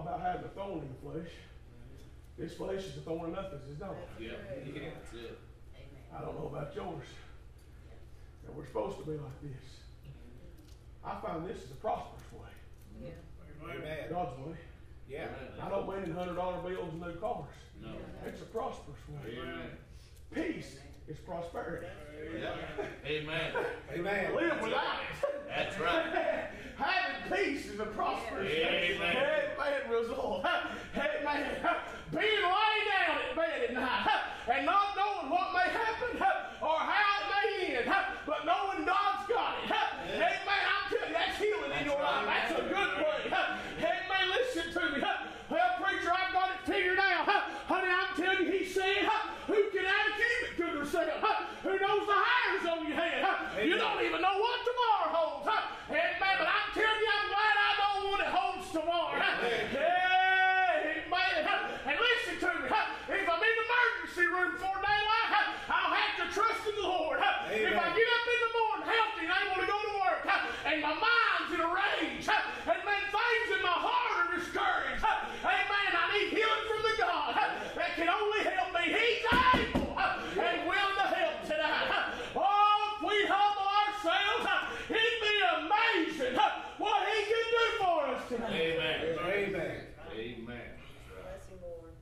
[0.02, 1.32] to quote Paul about having a thorn in the flesh.
[2.38, 3.94] This flesh is a thorn in nothing, says no.
[4.20, 4.32] Yeah.
[4.48, 5.38] That's it.
[6.16, 7.06] I don't know about yours.
[8.46, 9.82] And we're supposed to be like this.
[11.04, 12.48] I find this is a prosperous way.
[13.02, 13.70] Yeah.
[13.70, 13.98] Amen.
[14.10, 14.56] God's way.
[15.08, 15.28] Yeah.
[15.62, 17.46] I don't mean in hundred dollar bills and new cars.
[17.82, 17.88] No.
[18.26, 19.38] It's a prosperous way.
[19.38, 19.70] Amen.
[20.34, 20.76] Peace
[21.08, 21.86] is prosperity.
[22.38, 22.52] Yeah.
[23.06, 23.52] Amen.
[23.94, 24.34] Amen.
[24.34, 25.48] Live without it.
[25.48, 26.50] That's right.
[26.76, 29.00] Having peace is a prosperous Amen.
[29.00, 29.90] Amen.
[29.90, 30.44] Result.
[30.44, 31.42] Amen.
[32.12, 34.20] Being laid down at bed at night
[34.52, 36.20] and not knowing what may happen
[36.62, 37.90] or how it may end,
[38.26, 39.70] but knowing God's got it.
[40.14, 40.38] Amen.
[40.44, 42.26] I'm telling you, that's healing in your life.
[42.26, 43.32] That's a good way.
[43.32, 44.28] Amen.
[44.28, 45.02] Listen to me.
[45.50, 47.26] Well, preacher, I've got it figured out.
[47.26, 49.08] Honey, I'm telling you, he said,
[49.46, 51.24] who can add a cubit to themselves?
[51.68, 53.20] Who knows the hairs on your head?
[53.60, 55.44] You don't even know what tomorrow holds.
[55.92, 56.16] Amen.
[56.40, 59.20] But I'm telling you, I'm glad I know what it holds tomorrow.
[59.20, 59.68] Amen.
[61.84, 62.72] And listen to me.
[62.72, 65.28] If I'm in the emergency room for daylight,
[65.68, 67.20] I'll have to trust in the Lord.
[67.20, 67.92] If I Amen.
[67.92, 70.24] get up in the morning healthy and able to go to work,
[70.64, 75.90] and my mind's in a rage, and man, things in my heart are discouraged, amen,
[75.92, 77.32] I need healing from the God
[77.76, 78.84] that can only help me.
[78.92, 81.88] He's able and willing to help tonight.
[82.36, 84.44] Oh, if we humble ourselves,
[84.92, 86.36] it'd be amazing
[86.76, 88.52] what He can do for us tonight.
[88.52, 89.16] Amen.
[89.24, 89.76] Amen.
[90.12, 90.68] Amen.
[91.08, 91.92] Bless him, Lord.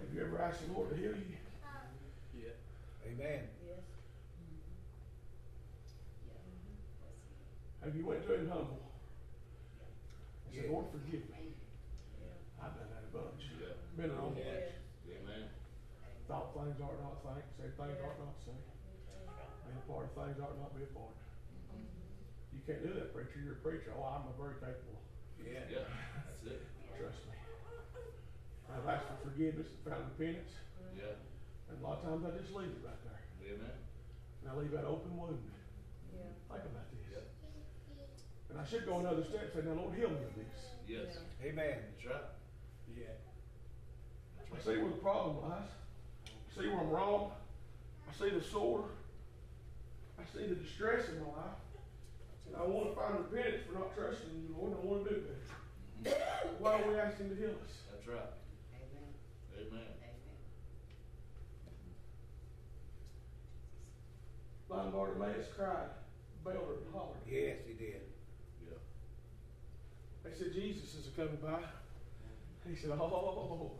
[0.00, 1.36] Have you ever asked the Lord to heal you?
[3.04, 3.46] Amen.
[3.62, 3.84] Yes.
[7.84, 8.80] Have you went to Him humble?
[10.46, 10.72] And said, Yeah.
[10.72, 11.54] Lord, forgive me.
[12.18, 12.64] Yeah.
[12.64, 13.44] I've done that a bunch.
[13.60, 13.76] Yeah.
[13.96, 14.50] Been on a Yeah.
[14.50, 14.72] bunch.
[15.14, 15.44] Amen.
[16.26, 18.56] Thought things ought not think, said things ought not say.
[19.64, 22.52] Been a part of things ought not be part.
[22.52, 23.40] You can't do that, preacher.
[23.40, 23.92] You're a preacher.
[23.96, 25.00] Oh, I'm a very capable.
[25.40, 25.64] Yeah.
[25.68, 25.88] Yeah.
[26.28, 26.60] That's it.
[26.96, 27.36] Trust me.
[28.68, 30.52] I've asked for forgiveness and found repentance.
[30.96, 31.16] Yeah.
[31.68, 33.22] And a lot of times I just leave it right there.
[33.48, 33.76] Amen.
[34.42, 35.40] And I leave that open wound.
[36.12, 36.32] Yeah.
[36.48, 37.04] Think about this.
[37.12, 37.24] Yeah.
[38.52, 40.56] And I should go another step and say, now Lord, heal me of this.
[40.86, 41.16] Yes.
[41.42, 41.80] Amen.
[41.96, 42.28] That's right.
[42.92, 43.16] Yeah.
[44.52, 45.68] I see where the problem lies.
[46.28, 47.32] I see where I'm wrong.
[48.08, 48.86] I see the sore.
[50.18, 51.58] I see the distress in my life.
[52.46, 54.72] And I want to find repentance for not trusting you, Lord.
[54.72, 55.40] and I want to do that.
[56.04, 56.62] Mm-hmm.
[56.62, 57.82] Why are we asking to heal us?
[57.90, 58.30] That's right.
[58.76, 59.10] Amen.
[59.58, 59.90] Amen.
[60.04, 60.38] Amen.
[64.68, 65.90] Blind Bartimaeus cried,
[66.44, 67.24] bellowed, and hollered.
[67.26, 68.02] Yes, he did.
[68.62, 68.78] Yeah.
[70.22, 71.58] They said, Jesus is coming by.
[72.68, 73.72] He said, oh,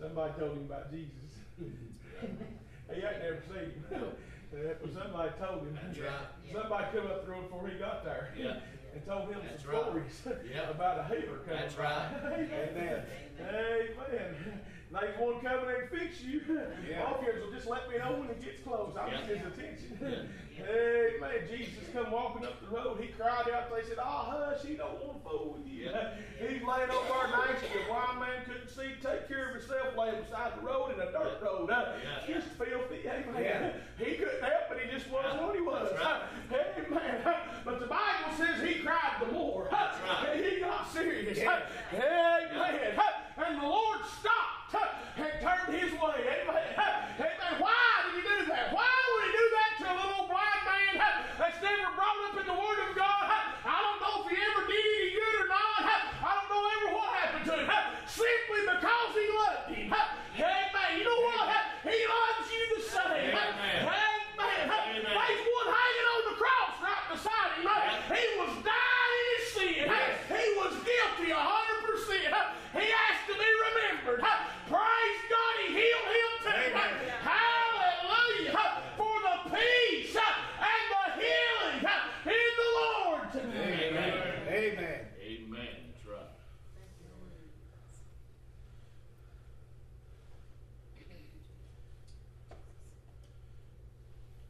[0.00, 1.32] somebody told him about Jesus.
[1.60, 4.04] he ain't never seen him.
[4.50, 5.78] But somebody told him.
[5.82, 6.08] That's right.
[6.52, 8.32] Somebody come up the road before he got there.
[8.38, 8.56] Yeah.
[8.94, 9.82] And told him That's some right.
[9.84, 10.70] stories Yeah.
[10.74, 11.82] about a healer coming That's by.
[11.84, 12.48] right.
[12.72, 13.02] Amen.
[13.38, 14.60] Amen.
[14.90, 16.40] Now he's one coming in and fix you.
[16.88, 17.04] Yeah.
[17.04, 18.94] Hawkins will just let me know when it gets close.
[18.98, 19.20] I'll Yeah.
[19.26, 19.98] get his attention.
[20.00, 21.20] Yeah.
[21.20, 22.98] man, Jesus come walking up the road.
[23.00, 23.68] He cried out.
[23.70, 24.64] They said, "Ah, hush!
[24.64, 26.14] He don't want to fool with you." Yeah.
[26.40, 27.60] He's laying over there nice.
[27.60, 31.12] The blind man couldn't see, take care of himself, laying beside the road in a
[31.12, 31.68] dirt road.
[31.70, 32.34] Uh, Yeah.
[32.34, 33.04] Just filthy.
[33.06, 33.42] Amen.
[33.44, 33.72] Yeah.
[34.04, 34.78] He couldn't help it.
[34.86, 35.90] He just was what he was.
[35.92, 36.86] That's right.
[36.86, 37.34] Amen.
[37.64, 39.68] But the Bible says he cried the more.
[39.70, 40.38] That's right.
[40.42, 41.36] He got serious.
[41.36, 41.60] Yeah.
[41.92, 42.98] man.
[43.36, 46.18] And the Lord stopped and turned his way.
[46.28, 46.68] Amen.
[47.16, 47.52] Amen.
[47.58, 48.68] Why did he do that?
[48.72, 51.00] Why would he do that to a little blind man
[51.40, 53.24] that's never brought up in the Word of God?
[53.64, 55.80] I don't know if he ever did any good or not.
[56.20, 57.84] I don't know ever what happened to him.
[58.04, 59.88] Simply because he loved him.
[59.88, 60.90] Amen.
[61.00, 61.48] You know what?
[61.88, 63.32] He loves you the same.
[63.32, 63.88] Amen.
[63.88, 64.68] Amen.
[64.68, 65.00] Amen.
[65.00, 67.72] There's one hanging on the cross right beside him.
[68.12, 69.88] He was dying in his sin.
[70.28, 72.36] He was guilty a hundred percent.
[72.76, 74.20] He asked to be remembered.
[74.68, 76.52] Praise God, he healed him too.
[76.52, 76.92] Amen.
[77.24, 78.84] Hallelujah.
[78.96, 81.80] For the peace and the healing
[82.26, 83.88] in the Lord today.
[83.88, 84.12] Amen.
[84.48, 85.00] Amen.
[85.22, 85.74] Amen.
[85.88, 86.32] That's right.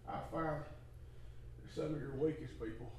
[0.08, 2.90] I found that some of your weakest people,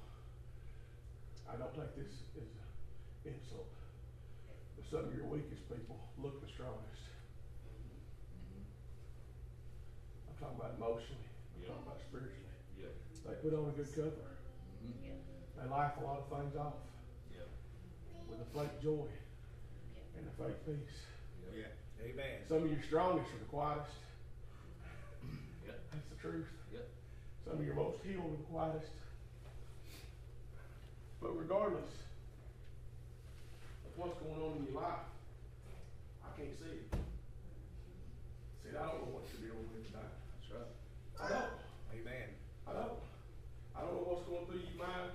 [1.48, 2.50] I don't think this is
[3.26, 3.68] an insult,
[4.76, 7.02] but some of your weakest people look the strongest.
[10.28, 11.68] I'm talking about emotionally, I'm Yeah.
[11.68, 12.54] talking about spiritually.
[12.78, 12.88] Yeah.
[13.26, 14.26] They put on a good cover.
[14.84, 15.20] Mhm.
[15.56, 16.74] They laugh a lot of things off
[17.30, 17.44] Yeah.
[18.28, 19.08] with a fake joy
[20.16, 21.06] and a fake peace.
[21.52, 21.66] Yeah.
[22.02, 22.40] Amen.
[22.48, 23.92] Some of your strongest are the quietest.
[25.66, 25.72] Yeah.
[25.92, 26.46] That's the truth.
[26.72, 26.80] Yeah.
[27.44, 28.92] Some of your most healed are the quietest.
[31.22, 31.92] But regardless
[33.84, 35.04] of what's going on in your life,
[36.24, 36.88] I can't see it.
[38.64, 40.16] See, I don't know what you're dealing with tonight.
[40.16, 40.72] That's right.
[41.20, 41.60] I don't.
[41.92, 42.28] Amen.
[42.64, 43.04] I don't.
[43.76, 45.12] I don't know what's going through your mind,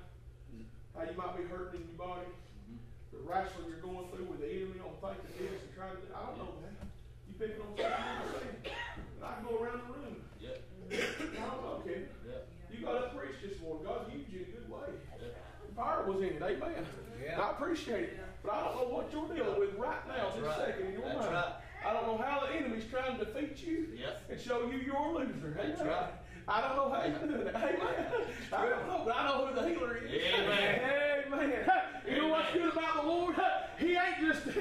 [0.93, 2.81] how you might be hurting in your body, mm-hmm.
[3.13, 6.09] the wrestling you're going through with the enemy on thinking this and trying to.
[6.13, 6.85] I don't know that.
[7.29, 8.61] You picking on something I'm saying.
[8.69, 10.21] And I can go around the room.
[10.37, 10.61] Yeah.
[10.93, 12.13] I don't know, Ken.
[12.29, 12.45] Yeah.
[12.69, 13.89] You got up preached this morning.
[13.89, 14.93] God used you in a good way.
[15.17, 15.33] Yeah.
[15.77, 16.87] Fire was in it, amen.
[17.25, 17.41] Yeah.
[17.41, 18.21] I appreciate it.
[18.43, 20.57] But I don't know what you're dealing with right now, That's this right.
[20.67, 21.33] second in your That's mind.
[21.33, 21.53] right.
[21.87, 24.17] I don't know how the enemy's trying to defeat you Yes.
[24.31, 25.55] and show you you're a loser.
[25.57, 25.93] That's Amen.
[25.93, 26.11] right.
[26.47, 27.55] I don't know how you're doing it.
[27.55, 28.07] Amen.
[28.53, 30.35] I don't know, but I know who the healer is.
[30.35, 31.25] Amen.
[31.33, 31.65] Amen.
[32.07, 33.35] You know what's good about the Lord?
[33.79, 34.43] He ain't just.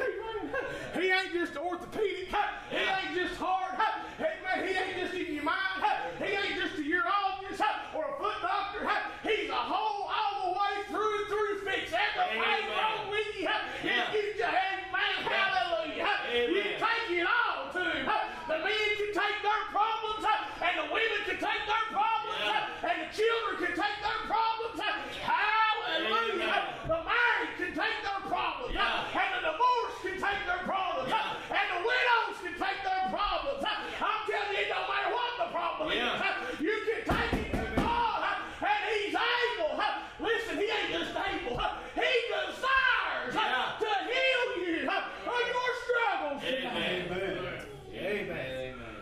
[0.94, 2.30] He ain't just orthopedic.
[2.70, 3.74] He ain't just hard.
[4.20, 4.68] Amen.
[4.68, 5.82] He ain't just in your mind.
[6.20, 7.66] He ain't just a urologist
[7.98, 8.86] or a foot doctor.
[9.28, 11.90] He's a whole, all the way through and through fix.
[11.92, 12.78] Everything Amen.
[12.78, 13.50] wrong with you.
[13.82, 14.12] He Yeah.
[14.14, 15.14] gives you, amen.
[15.26, 16.14] Hallelujah.
[16.30, 16.64] You Amen.
[16.64, 18.06] can take it all to him.
[18.48, 20.24] The men can take their problems,
[20.62, 22.88] and the women can take their problems, Yeah.
[22.88, 24.78] and the children can take their problems.
[25.26, 26.38] Hallelujah.
[26.38, 26.64] Amen.
[26.86, 29.18] The married can take their problems, Yeah.
[29.18, 31.58] and the divorced can take their problems, Yeah.
[31.58, 33.64] and the widows can take their problems.
[33.64, 36.50] I'm telling you, it don't matter what the problem Yeah.
[36.52, 36.60] is.
[36.60, 38.24] You can take it to God,
[38.62, 39.80] and He's able.
[40.20, 41.60] Listen, He ain't just able.
[41.96, 43.80] He desires Yeah.
[43.80, 45.04] to heal you of
[45.48, 46.44] your struggles.
[46.44, 47.12] Amen.
[47.12, 47.68] Amen.
[47.94, 48.74] Amen.
[48.74, 48.96] Amen.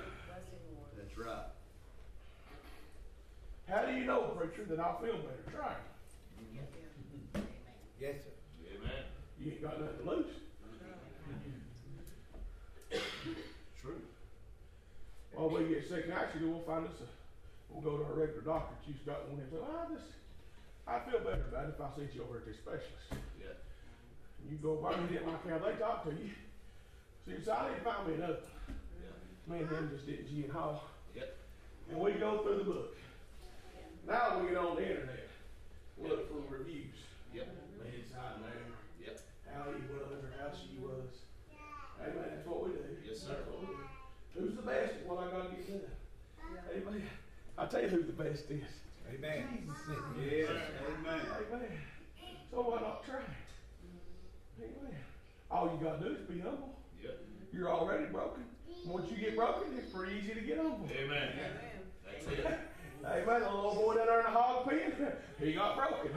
[0.98, 1.46] That's right.
[3.68, 5.44] How do you know, preacher, that I feel better?
[5.52, 7.44] Try it.
[8.00, 8.32] Yes, sir.
[8.76, 9.04] Amen.
[9.40, 10.26] You ain't got nothing to lose.
[13.82, 14.02] True.
[15.92, 17.08] Well, we get sick, and actually, we'll find us a,
[17.70, 18.76] we'll go to our regular doctor.
[19.06, 20.08] Got one and say, well, I just,
[20.88, 23.12] I feel better about it if I sent you over to the specialist.
[23.40, 23.56] Yeah.
[24.42, 26.32] And you go by and get like how they talk to you.
[27.26, 28.44] So you need to find me another.
[29.00, 29.54] Yeah.
[29.54, 30.84] Me and him just did G and Hall.
[31.16, 31.38] Yep.
[31.92, 32.98] And we go through the book.
[34.08, 35.30] Now we get on the internet,
[36.02, 36.98] look for reviews.
[37.34, 37.48] Yep.
[37.80, 38.70] Man's hiding there,
[39.06, 39.20] Yep.
[39.50, 41.10] how he was or how she was.
[42.02, 42.36] Amen.
[42.36, 42.82] That's what we do.
[43.08, 43.38] Yes, sir.
[44.36, 44.56] That's what we do.
[44.56, 45.82] Who's the best at what I gotta get done?
[46.76, 47.04] Amen.
[47.58, 48.64] I tell you who the best is.
[49.14, 49.44] Amen.
[49.52, 49.78] Jesus.
[50.20, 50.50] Yes.
[51.00, 51.22] Amen.
[51.52, 51.68] Amen.
[52.52, 53.26] So why not try it?
[54.60, 54.96] Amen.
[55.50, 56.76] All you gotta do is be humble.
[57.02, 57.20] Yep.
[57.54, 58.44] You're already broken.
[58.86, 60.88] Once you get broken, it's pretty easy to get humble.
[60.92, 61.30] Amen.
[61.34, 61.52] Amen.
[62.06, 62.60] That's it.
[63.04, 63.42] Amen.
[63.42, 64.94] The little boy down there in the hog pen,
[65.42, 66.12] he got broken.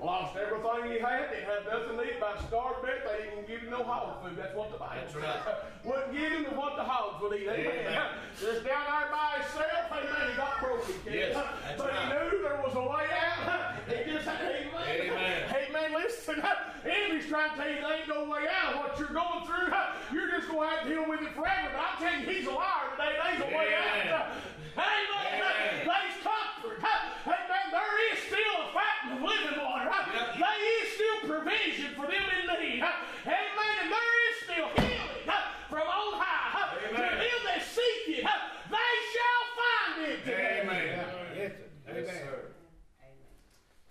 [0.00, 1.32] Lost everything he had.
[1.32, 2.18] Didn't have nothing to eat.
[2.18, 3.08] About starved death.
[3.08, 4.36] They didn't give him no hog food.
[4.36, 5.22] That's what the Bible That's says.
[5.24, 5.64] right.
[5.84, 7.48] Wouldn't give him what the hogs would eat.
[7.48, 7.88] Amen.
[7.88, 8.08] Amen.
[8.40, 9.88] Just down there by himself.
[9.96, 10.24] Amen.
[10.28, 10.94] He got broken.
[11.08, 13.80] Yes, that's but he knew there was a way out.
[13.84, 15.08] He just had, amen.
[15.08, 15.42] Amen.
[15.52, 15.92] Amen.
[15.92, 16.42] Listen,
[16.84, 19.68] enemy's trying to tell you there ain't no way out of what you're going through.
[20.12, 21.68] You're just going to have to deal with it forever.
[21.72, 23.12] But I'm telling you, he's a liar today.
[23.20, 24.08] There's a way Amen.
[24.08, 24.26] out.
[24.74, 25.38] Amen.
[25.38, 25.86] Amen.
[25.86, 26.78] There's comfort.
[26.82, 27.64] Amen.
[27.70, 29.90] There is still a fountain of living water.
[29.90, 30.38] Yep.
[30.38, 32.82] There is still provision for them in need.
[32.82, 33.74] Amen.
[33.82, 35.26] And there is still healing
[35.70, 36.74] from on high.
[36.74, 37.18] To Amen.
[37.18, 40.18] them that seek it, they shall find it.
[40.28, 40.84] Amen.
[40.84, 41.24] Yes, sir.
[41.36, 41.52] Yes,
[41.88, 42.22] Amen.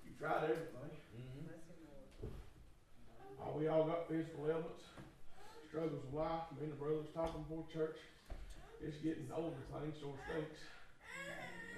[0.06, 0.70] You tried everything.
[3.44, 4.84] Oh, we all got physical ailments,
[5.68, 6.48] struggles of life.
[6.58, 7.98] Me and the brothers talking before church.
[8.84, 10.60] It's getting older things sort of stinks.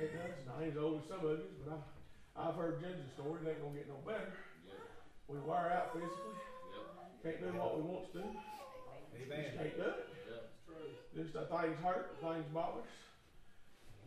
[0.01, 0.41] It does.
[0.41, 3.45] And I ain't as old as some of you, but I, I've heard Ginger's story.
[3.45, 4.33] It ain't gonna get no better.
[4.65, 4.81] Yep.
[5.29, 6.33] We wear out physically.
[6.73, 6.85] Yep.
[7.21, 8.25] Can't do what we want to do.
[8.25, 9.37] Amen.
[9.37, 10.01] Just can't do it.
[10.33, 10.43] Yep.
[11.13, 12.93] Just uh, things hurt, things bother us.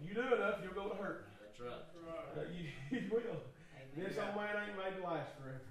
[0.03, 1.30] You do enough, you'll go to hurt.
[1.38, 1.86] That's right.
[2.34, 3.40] Uh, you, you will.
[3.94, 5.62] This old man ain't made to last forever.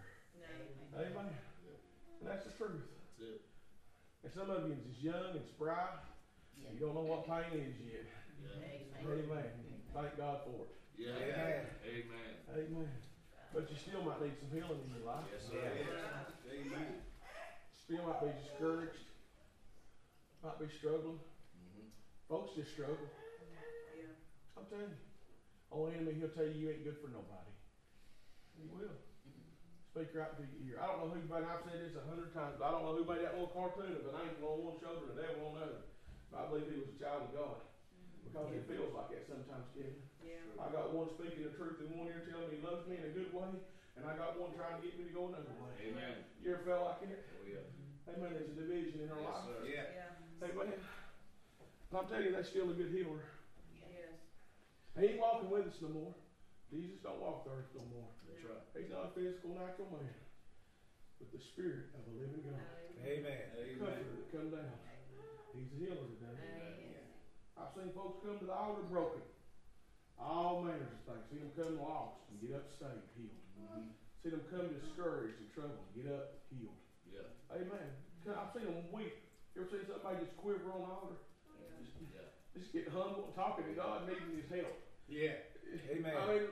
[0.96, 1.32] Amen.
[2.20, 2.88] And that's the truth.
[3.20, 3.42] That's it.
[4.24, 5.94] And some of you is just young and spry.
[6.74, 8.06] You don't know what pain is yet.
[8.42, 9.10] Yeah.
[9.10, 9.50] Amen.
[9.94, 10.72] Thank God for it.
[10.98, 11.18] Yeah.
[11.18, 11.66] Amen.
[11.86, 12.32] Amen.
[12.54, 12.90] Amen.
[13.54, 15.26] But you still might need some healing in your life.
[15.32, 15.58] Yes, sir.
[15.58, 17.02] Amen.
[17.74, 19.06] Still might be discouraged.
[20.44, 21.18] Might be struggling.
[21.56, 21.88] Mm-hmm.
[22.30, 23.10] Folks just struggle.
[24.58, 25.02] I'm telling you.
[25.72, 27.52] Only enemy, he'll tell you you ain't good for nobody.
[28.56, 28.96] He will.
[29.92, 30.78] Speak right to your ear.
[30.78, 32.94] I don't know who, but I've said this a hundred times, but I don't know
[32.94, 35.54] who made that little cartoon of an angel on one shoulder and the devil on
[35.58, 35.82] the other.
[36.32, 37.58] But I believe he was a child of God.
[38.24, 39.98] Because it feels like that sometimes, Kevin.
[40.58, 43.06] I got one speaking the truth in one ear telling me he loves me in
[43.08, 43.46] a good way,
[43.96, 45.70] and I got one trying to get me to go another way.
[45.86, 46.26] Amen.
[46.42, 47.24] You ever felt like it?
[47.38, 48.12] Oh, yeah.
[48.12, 48.34] Amen.
[48.36, 49.46] There's a division in our Yes, life.
[49.48, 49.60] sir.
[49.64, 50.46] Yeah.
[50.50, 50.82] Amen.
[51.88, 53.22] But I'm telling you, that's still a good healer.
[53.80, 54.18] Yes.
[54.98, 56.14] He ain't walking with us no more.
[56.68, 58.10] Jesus don't walk the earth no more.
[58.28, 58.60] That's right.
[58.76, 60.12] He's not a physical, natural man,
[61.22, 62.60] but the spirit of the living God.
[63.08, 63.40] Amen.
[63.80, 64.74] Comforter that come down.
[65.58, 67.02] He's a healer today.
[67.58, 69.26] I've seen folks come to the altar broken.
[70.22, 71.26] All manners of things.
[71.34, 73.42] See them come lost and get up saved, healed.
[73.58, 73.90] Mm-hmm.
[74.22, 76.78] See them come discouraged and troubled, get up, healed.
[77.10, 77.26] Yeah.
[77.50, 77.90] Amen.
[78.30, 79.18] I've seen them weep.
[79.58, 81.18] You ever seen somebody just quiver on the altar?
[81.58, 82.30] Yeah.
[82.54, 84.78] Just get humble and talking to God, needing his help.
[85.10, 85.42] Yeah.
[85.90, 86.14] Amen.
[86.14, 86.46] I mean,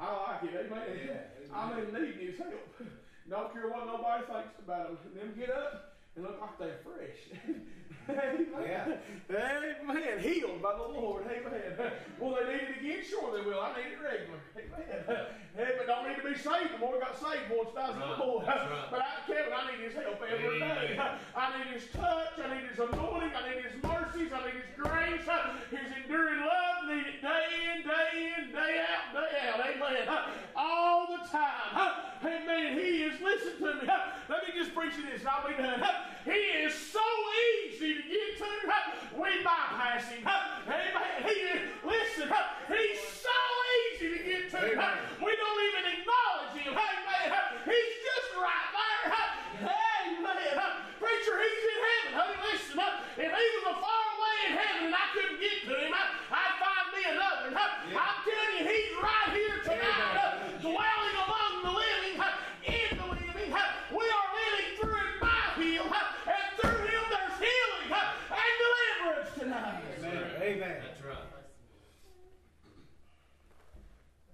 [0.00, 0.56] I like it.
[0.56, 0.88] Amen.
[0.96, 1.52] Yeah.
[1.52, 2.64] I'm in need of his help.
[3.28, 5.12] Don't care what nobody thinks about them.
[5.12, 7.20] Them get up look like they're fresh.
[8.08, 8.46] Amen.
[8.56, 8.96] Oh, yeah.
[9.28, 10.18] Amen.
[10.20, 11.24] Healed by the Lord.
[11.28, 11.92] Amen.
[12.18, 13.04] Will they need it again?
[13.04, 13.60] Sure they will.
[13.60, 14.40] I need it regular.
[14.56, 15.26] Amen.
[15.52, 16.72] Hey, but don't need to be saved.
[16.72, 18.16] The more got saved, the more it's thousand Right.
[18.18, 18.40] more.
[18.48, 18.88] That's right.
[18.88, 20.96] But I, Kevin, I need his help every day.
[20.96, 21.20] Amen.
[21.36, 22.32] I need his touch.
[22.40, 23.32] I need his anointing.
[23.36, 24.32] I need his mercies.
[24.32, 25.28] I need his grace.
[25.68, 26.88] His enduring love.
[26.88, 29.60] I need it day in, day in, day out, day out.
[29.68, 30.08] Amen.
[30.56, 31.92] All the time.
[32.24, 32.72] Amen.
[32.80, 33.92] He is, listen to me.
[34.32, 35.84] Let me just preach you this and I'll be done.
[36.24, 37.04] He is so
[37.64, 38.46] easy to get to.
[39.16, 40.26] We bypass him.
[40.26, 41.22] Amen.
[41.24, 42.28] He is, listen,
[42.68, 43.38] he's so
[43.74, 44.58] easy to get to.
[45.20, 46.72] We don't even acknowledge him.
[46.72, 47.32] Amen.
[47.64, 49.14] He's just right there.
[49.64, 50.36] Amen.
[50.98, 52.12] Preacher, he's in heaven.
[52.18, 52.78] Honey, listen.
[53.18, 56.54] If he was a far away in heaven and I couldn't get to him, I'd
[56.62, 57.50] find me another.
[57.50, 62.14] I'm telling you, he's right here tonight, dwelling among the living,
[62.66, 63.50] in the living.
[63.90, 69.82] We are living through and by him, and through him there's healing and deliverance tonight.
[69.98, 70.38] Amen.
[70.38, 70.76] Amen.
[70.82, 71.26] That's right.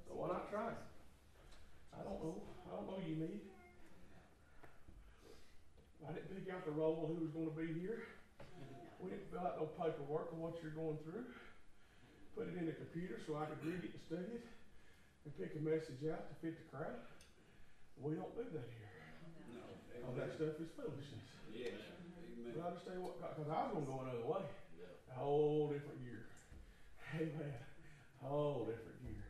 [0.08, 0.76] So why not try?
[1.94, 2.36] I don't know.
[2.68, 3.40] I don't know you need.
[6.04, 8.02] I didn't pick out the role who was going to be here.
[9.00, 11.24] We didn't fill out no paperwork on what you're going through.
[12.36, 12.72] Put it in the
[13.44, 14.44] computer so I could read it and study it
[15.24, 16.96] and pick a message out to fit the crowd.
[18.00, 18.92] We don't do that here.
[19.52, 19.64] No.
[20.08, 21.28] All that stuff is foolishness.
[21.52, 21.76] Yeah.
[21.76, 22.56] Amen.
[22.56, 24.44] But I understand what God, because I was going to go another way.
[24.80, 25.12] Yeah.
[25.12, 26.26] A whole different year.
[27.20, 27.54] Amen.
[28.24, 29.28] A whole different year.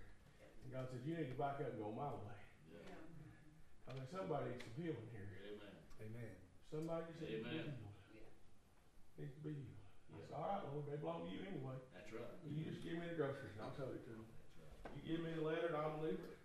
[0.64, 2.38] And God said, you need to back up and go my way.
[2.72, 3.90] Yeah.
[3.90, 5.28] I mean, somebody needs some healing here.
[5.50, 5.76] Amen.
[6.00, 6.34] Amen.
[6.70, 7.74] Somebody just needs to be Amen.
[7.74, 7.98] healed.
[9.20, 9.82] Needs to be healed.
[10.14, 11.76] I said, all right, Lord, they belong to you anyway.
[12.04, 12.36] That's right.
[12.52, 14.28] You just give me the groceries and I'll tell it to them.
[14.28, 14.92] That's right.
[14.92, 16.36] You give me the letter and I'll deliver it.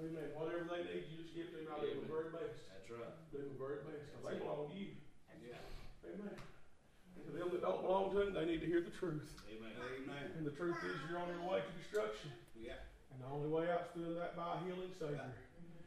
[0.00, 0.32] Amen.
[0.32, 1.68] Whatever they need, you just give to them.
[1.68, 2.64] I'll do my very best.
[2.72, 3.12] That's right.
[3.28, 4.08] Do my very best.
[4.08, 4.96] Because they belong to you.
[5.44, 5.60] Yeah.
[6.08, 6.32] Amen.
[6.32, 9.28] And to them that don't belong to them, they need to hear the truth.
[9.52, 9.76] Amen.
[9.76, 10.24] Amen.
[10.40, 12.32] And the truth is you're on your way to destruction.
[12.56, 12.80] Yeah.
[13.12, 15.28] And And the only way out's through that by a healing Savior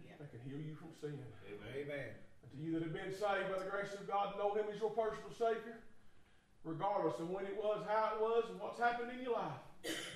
[0.06, 0.20] Yeah.
[0.22, 1.18] that can heal you from sin.
[1.48, 2.12] Amen.
[2.44, 4.76] And to you that have been saved by the grace of God, know Him as
[4.84, 5.80] your personal Savior,
[6.64, 9.62] regardless of when it was, how it was, and what's happened in your life,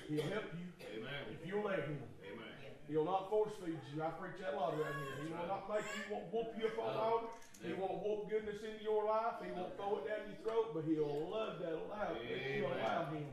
[0.06, 1.22] He'll help you Amen.
[1.34, 1.98] if you'll let Him.
[2.22, 2.54] Amen.
[2.86, 3.98] He'll not force feed you.
[3.98, 5.26] I preach that a lot around here.
[5.26, 7.34] He will not make you won't whoop you up on altar.
[7.58, 9.42] He won't whoop goodness into your life.
[9.42, 13.26] He won't throw it down your throat, but he'll love that allow He'll allow him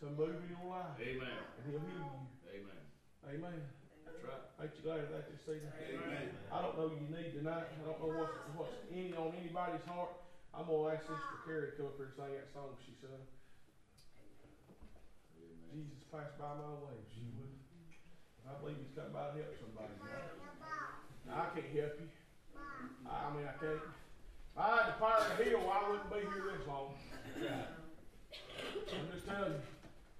[0.00, 0.96] to move in your life.
[0.96, 1.36] Amen.
[1.36, 2.08] And he'll heal
[2.48, 2.80] Amen.
[2.80, 3.28] you.
[3.28, 3.60] Amen.
[4.08, 4.44] That's right.
[4.64, 5.74] Ain't you glad of that this evening?
[5.74, 6.32] Amen.
[6.48, 7.68] I don't know you need tonight.
[7.68, 10.16] I don't know what's, what's any on anybody's heart.
[10.54, 13.26] I'm gonna ask Sister Carrie to come up here and sing that song she sung.
[15.74, 16.94] Jesus passed by my way.
[17.10, 17.42] She mm-hmm.
[17.42, 17.58] would.
[18.46, 19.90] I believe he's come by to help somebody.
[21.26, 22.08] Now, I can't help you.
[23.10, 23.82] I mean, I can't.
[23.82, 26.94] If I had to fire the hill, I wouldn't be here this long.
[27.42, 29.66] I'm just telling you.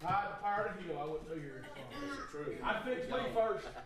[0.01, 1.95] If I had to fire the hill, I wouldn't be here this long.
[1.95, 2.59] That's the truth.
[2.59, 3.67] I'd fix me first.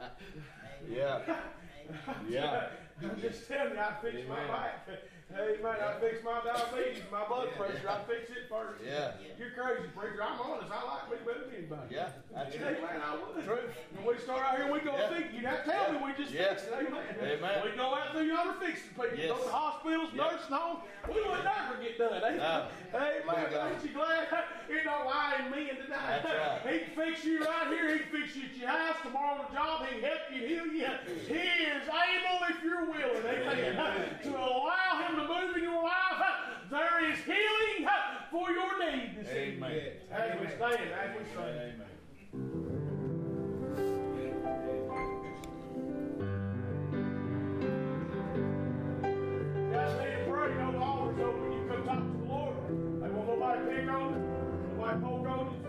[0.89, 1.21] Yeah.
[2.29, 2.69] Yeah.
[3.03, 4.99] I'm just telling you, I fix my Amen.
[5.29, 7.85] Hey man, I fix my diabetes, my blood pressure.
[7.85, 8.81] I fix it first.
[8.81, 9.13] Yeah.
[9.37, 10.25] You're crazy, preacher.
[10.25, 10.73] I'm honest.
[10.73, 11.95] I like me better than anybody.
[11.95, 12.09] Yeah.
[12.33, 12.81] That's Hey it.
[12.81, 13.45] man, I would.
[13.45, 13.77] Truth.
[13.93, 15.13] When we start out here, we go Yeah.
[15.13, 15.27] think.
[15.37, 16.73] You not tell me we just fix it.
[16.73, 17.13] Amen.
[17.21, 17.57] Amen.
[17.63, 19.13] We go out through yonder fixing people.
[19.21, 19.29] Yes.
[19.29, 20.81] Go to hospitals, nursing homes.
[21.13, 22.23] We would never get done.
[22.25, 22.37] Amen.
[22.41, 22.67] No.
[22.97, 24.29] Hey man, ain't you glad?
[24.69, 26.21] You know why in me and tonight.
[26.23, 26.61] That's right.
[26.73, 27.93] He can fix you right here.
[27.93, 29.87] He can fix you at your house tomorrow on the job.
[29.87, 30.89] He can help you, heal you.
[31.25, 31.41] He
[31.73, 33.25] is able if you're willing.
[33.25, 34.19] Amen.
[34.25, 36.23] to allow him to move in your life.
[36.71, 37.89] There is healing
[38.31, 39.65] for your need this evening.
[39.65, 39.93] Amen.
[40.13, 41.59] As we stand, as we stand.
[41.59, 41.89] Amen.
[49.73, 50.49] Guys, need to pray.
[50.51, 51.53] You know the altar's open.
[51.53, 52.55] You come talk to the Lord.
[53.03, 54.21] They won't nobody pick on you.
[54.77, 55.68] Nobody poke on you.